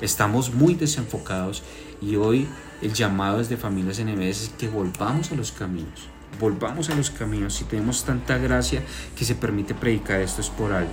[0.00, 1.62] Estamos muy desenfocados
[2.00, 2.46] y hoy
[2.82, 6.08] el llamado desde Familias NMS es que volvamos a los caminos,
[6.38, 7.54] volvamos a los caminos.
[7.54, 8.82] Si tenemos tanta gracia
[9.16, 10.92] que se permite predicar esto es por algo.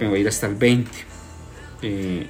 [0.00, 0.90] Me voy a ir hasta el 20.
[1.82, 2.28] Eh,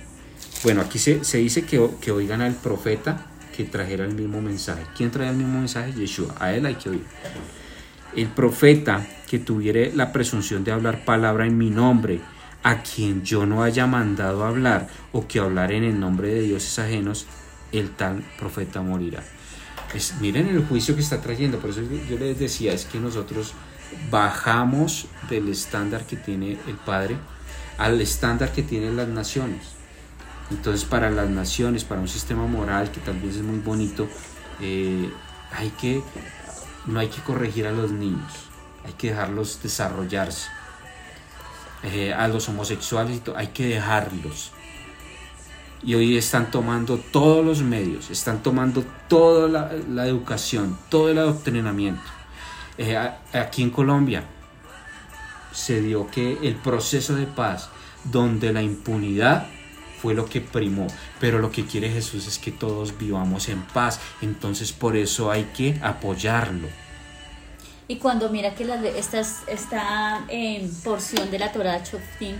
[0.62, 4.82] bueno, aquí se, dice que, que oigan al profeta que trajera el mismo mensaje.
[4.96, 5.92] ¿Quién trae el mismo mensaje?
[5.92, 6.34] Yeshua.
[6.38, 7.04] A él hay que oír.
[8.14, 12.20] El profeta que tuviera la presunción de hablar palabra en mi nombre,
[12.62, 16.78] a quien yo no haya mandado hablar o que hablar en el nombre de dioses
[16.78, 17.26] ajenos,
[17.72, 19.22] el tal profeta morirá.
[20.20, 23.54] miren el juicio que está trayendo, por eso yo les decía, es que nosotros
[24.11, 27.16] bajamos del estándar que tiene el Padre
[27.78, 29.80] al estándar que tienen las naciones.
[30.51, 34.09] Entonces para las naciones, para un sistema moral que vez es muy bonito,
[34.61, 35.11] eh,
[35.53, 36.03] hay que,
[36.86, 38.32] no hay que corregir a los niños,
[38.84, 40.48] hay que dejarlos desarrollarse.
[41.82, 44.53] Eh, a los homosexuales hay que dejarlos
[45.82, 49.48] y hoy están tomando todos los medios, están tomando toda
[49.88, 52.03] la, educación, todo el adoctrinamiento.
[52.76, 52.98] Eh,
[53.32, 54.24] aquí en Colombia
[55.53, 57.70] se dio que el proceso de paz,
[58.05, 59.46] donde la impunidad
[60.01, 60.86] fue lo que primó,
[61.18, 65.44] pero lo que quiere Jesús es que todos vivamos en paz, entonces por eso hay
[65.57, 66.68] que apoyarlo.
[67.88, 68.64] Y cuando mira que
[68.96, 72.36] esta, esta eh, porción de la Torah Choftim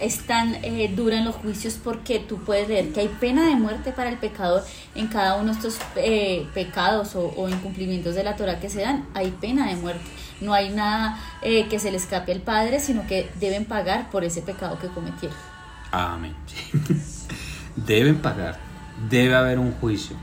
[0.00, 3.56] es tan eh, dura en los juicios porque tú puedes leer que hay pena de
[3.56, 4.62] muerte para el pecador
[4.94, 9.06] en cada uno de estos eh, pecados o, incumplimientos de la Torah que se dan,
[9.14, 10.04] hay pena de muerte.
[10.40, 14.22] No hay nada eh, que se le escape al Padre, sino que deben pagar por
[14.22, 15.55] ese pecado que cometieron.
[15.90, 16.34] Amén.
[17.76, 18.58] deben pagar,
[19.08, 20.16] debe haber un juicio.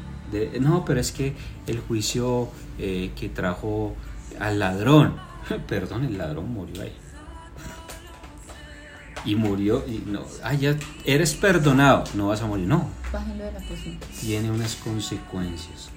[0.60, 1.36] no, pero es que
[1.68, 3.96] el juicio que trajo
[4.40, 5.16] al ladrón,
[5.68, 6.94] perdón, el ladrón murió ahí
[9.26, 12.90] y murió y no, ah, ya eres perdonado, no vas a morir, no.
[14.22, 15.90] Tiene unas consecuencias.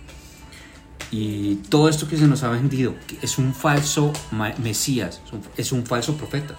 [1.10, 4.12] Y todo esto que se nos ha vendido es un falso
[4.58, 5.20] Mesías,
[5.56, 6.56] es un falso profeta.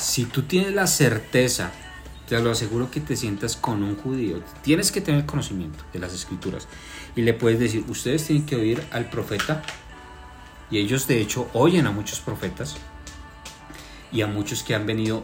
[0.00, 1.72] Si tú tienes la certeza,
[2.26, 6.14] te lo aseguro que te sientas con un judío, tienes que tener conocimiento de las
[6.14, 6.68] escrituras
[7.14, 9.62] y le puedes decir, ustedes tienen que oír al profeta
[10.70, 12.76] y ellos de hecho oyen a muchos profetas
[14.10, 15.22] y a muchos que han venido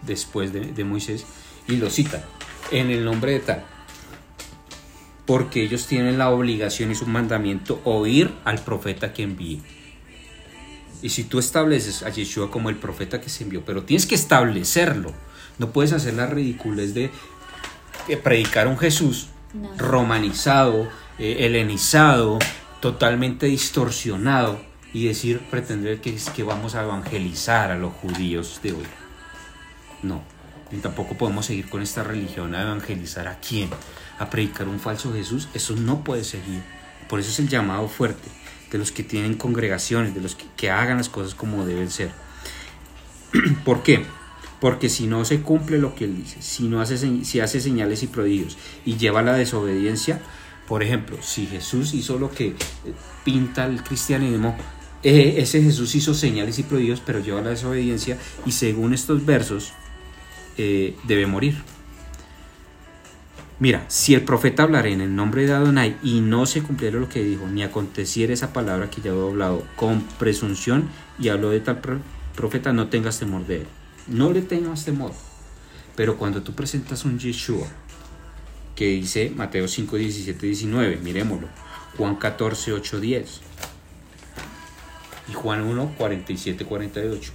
[0.00, 1.26] después de, Moisés
[1.68, 2.22] y lo citan
[2.70, 3.64] en el nombre de tal.
[5.26, 9.60] Porque ellos tienen la obligación y su mandamiento oír al profeta que envíe.
[11.02, 14.14] Y si tú estableces a Yeshua como el profeta que se envió, pero tienes que
[14.14, 15.12] establecerlo,
[15.58, 17.10] no puedes hacer la ridiculez de
[18.22, 19.28] predicar un Jesús
[19.76, 20.88] romanizado,
[21.18, 22.38] eh, helenizado,
[22.80, 24.60] totalmente distorsionado,
[24.92, 28.86] y decir, pretender que, que vamos a evangelizar a los judíos de hoy.
[30.02, 30.22] No,
[30.72, 33.70] y tampoco podemos seguir con esta religión a evangelizar a quién,
[34.18, 36.62] a predicar un falso Jesús, eso no puede seguir.
[37.08, 38.28] Por eso es el llamado fuerte
[38.70, 42.10] de los que tienen congregaciones, de los que, hagan las cosas como deben ser.
[43.64, 44.04] ¿Por qué?
[44.60, 48.02] Porque si no se cumple lo que él dice, si, no hace, si hace señales
[48.02, 50.20] y prodigios y lleva la desobediencia,
[50.68, 52.54] por ejemplo, si Jesús hizo lo que
[53.24, 54.56] pinta el cristianismo,
[55.02, 59.72] eh, ese Jesús hizo señales y prodigios, pero lleva la desobediencia y según estos versos
[60.58, 61.56] eh, debe morir.
[63.60, 67.10] Mira, si el profeta hablara en el nombre de Adonai y no se cumpliera lo
[67.10, 70.88] que dijo, ni aconteciera esa palabra que ya he hablado con presunción
[71.18, 71.78] y habló de tal
[72.34, 73.66] profeta, no tengas temor de él.
[74.06, 75.12] No le tengas temor.
[75.94, 77.66] Pero cuando tú presentas un Yeshua,
[78.74, 81.48] que dice Mateo 5, 17, 19, miremoslo,
[81.98, 83.40] Juan 14, 8, 10
[85.28, 87.32] y Juan 1, 47, 48,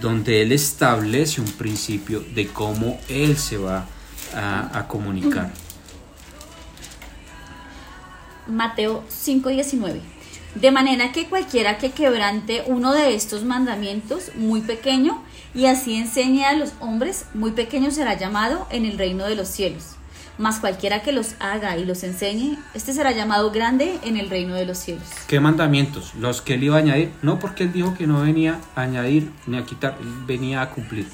[0.00, 3.88] donde él establece un principio de cómo él se va
[4.34, 5.50] a, comunicar.
[8.46, 10.00] Mateo 5, 19.
[10.54, 15.20] De manera que cualquiera que quebrante uno de estos mandamientos muy pequeño
[15.54, 19.48] y así enseñe a los hombres, muy pequeño será llamado en el reino de los
[19.48, 19.96] cielos.
[20.36, 24.54] Mas cualquiera que los haga y los enseñe, este será llamado grande en el reino
[24.54, 25.04] de los cielos.
[25.28, 26.12] ¿Qué mandamientos?
[26.16, 27.12] Los que él iba a añadir.
[27.22, 31.06] No porque él dijo que no venía a añadir ni a quitar, venía a cumplir.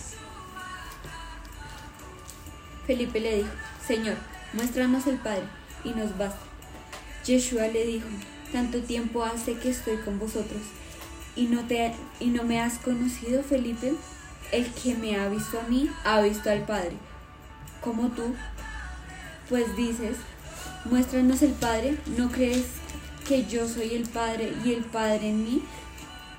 [2.90, 3.50] Felipe le dijo,
[3.86, 4.16] Señor,
[4.52, 5.44] muéstranos el Padre,
[5.84, 6.40] y nos basta.
[7.24, 8.08] Yeshua le dijo,
[8.50, 10.60] tanto tiempo hace que estoy con vosotros,
[11.36, 13.94] y no, te, y no me has conocido, Felipe.
[14.50, 16.94] El que me ha visto a mí, ha visto al Padre.
[17.80, 18.34] Como tú,
[19.48, 20.16] pues dices,
[20.84, 22.64] muéstranos el Padre, ¿no crees
[23.28, 25.62] que yo soy el Padre y el Padre en mí?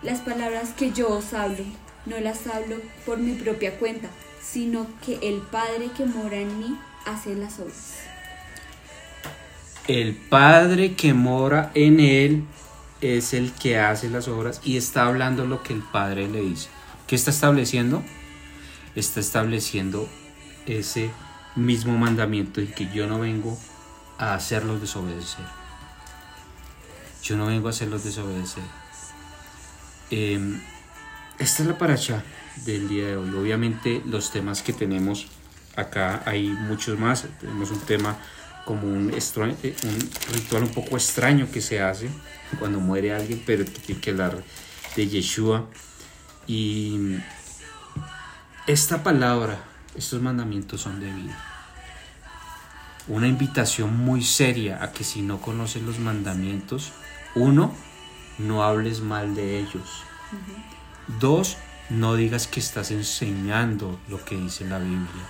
[0.04, 1.64] Las palabras que yo os hablo,
[2.06, 2.76] no las hablo
[3.06, 4.10] por mi propia cuenta,
[4.42, 7.98] sino que el Padre que mora en mí hace las obras.
[9.88, 12.44] El Padre que mora en él
[13.02, 16.70] es el que hace las obras y está hablando lo que el Padre le dice.
[17.08, 18.04] ¿Qué está estableciendo?
[18.96, 20.08] Está estableciendo
[20.66, 21.12] ese
[21.56, 23.58] mismo mandamiento y que yo no vengo
[24.18, 25.46] a hacerlos desobedecer.
[27.24, 28.64] Yo no vengo a hacerlos desobedecer.
[30.10, 30.62] Em,
[31.40, 32.24] esta es la paracha
[32.66, 33.30] del día de hoy.
[33.36, 35.28] Obviamente los temas que tenemos
[35.76, 37.26] acá hay muchos más.
[37.40, 38.18] Tenemos un tema
[38.66, 42.10] como un, eh, un ritual un poco extraño que se hace
[42.60, 44.44] cuando muere alguien, pero que tiene que hablar
[44.96, 45.68] de Yeshua.
[46.48, 47.18] Y
[48.68, 49.60] esta palabra,
[49.96, 51.38] estos mandamientos son de vida.
[53.08, 56.92] Una invitación muy seria a que si no conoces los mandamientos,
[57.36, 57.74] uno,
[58.38, 60.04] no hables mal de ellos.
[61.20, 61.58] Dos,
[61.90, 65.26] no digas que estás enseñando lo que dice la Biblia.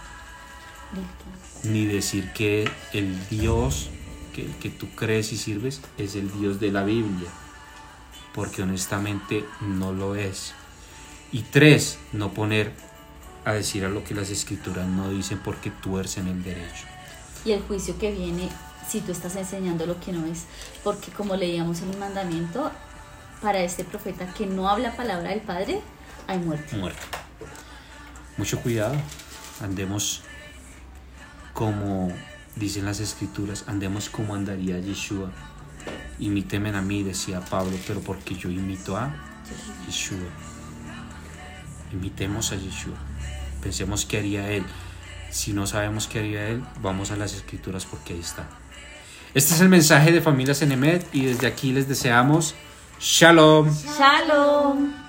[1.64, 3.90] Ni decir que el Dios
[4.34, 7.30] que, que tú crees y sirves es el Dios de la Biblia.
[8.34, 10.54] Porque honestamente no lo es.
[11.32, 12.74] Y tres, no poner
[13.46, 16.86] a decir a lo que las escrituras no dicen porque tuercen el derecho.
[17.46, 18.50] Y el juicio que viene
[18.88, 20.44] si tú estás enseñando lo que no es.
[20.84, 22.72] Porque como leíamos en el mandamiento,
[23.42, 25.82] para este profeta que no habla palabra del Padre,
[26.28, 26.78] hay muerte.
[26.78, 27.02] Muerte.
[28.38, 28.96] Mucho cuidado.
[29.62, 30.24] Andemos
[31.54, 32.12] como
[32.56, 35.32] dicen las escrituras, andemos como andaría Yeshua.
[36.20, 39.14] Imíteme a mí, decía Pablo, pero porque yo imito a
[39.88, 40.18] Yeshua.
[41.92, 42.96] Imitemos a Yeshua.
[43.62, 44.64] Pensemos qué haría Él.
[45.30, 48.48] Si no sabemos qué haría Él, vamos a las escrituras porque ahí está.
[49.34, 52.56] Este es el mensaje de Familias Enemet y desde aquí les deseamos
[53.02, 53.74] Shalom.
[53.98, 55.01] Shalom.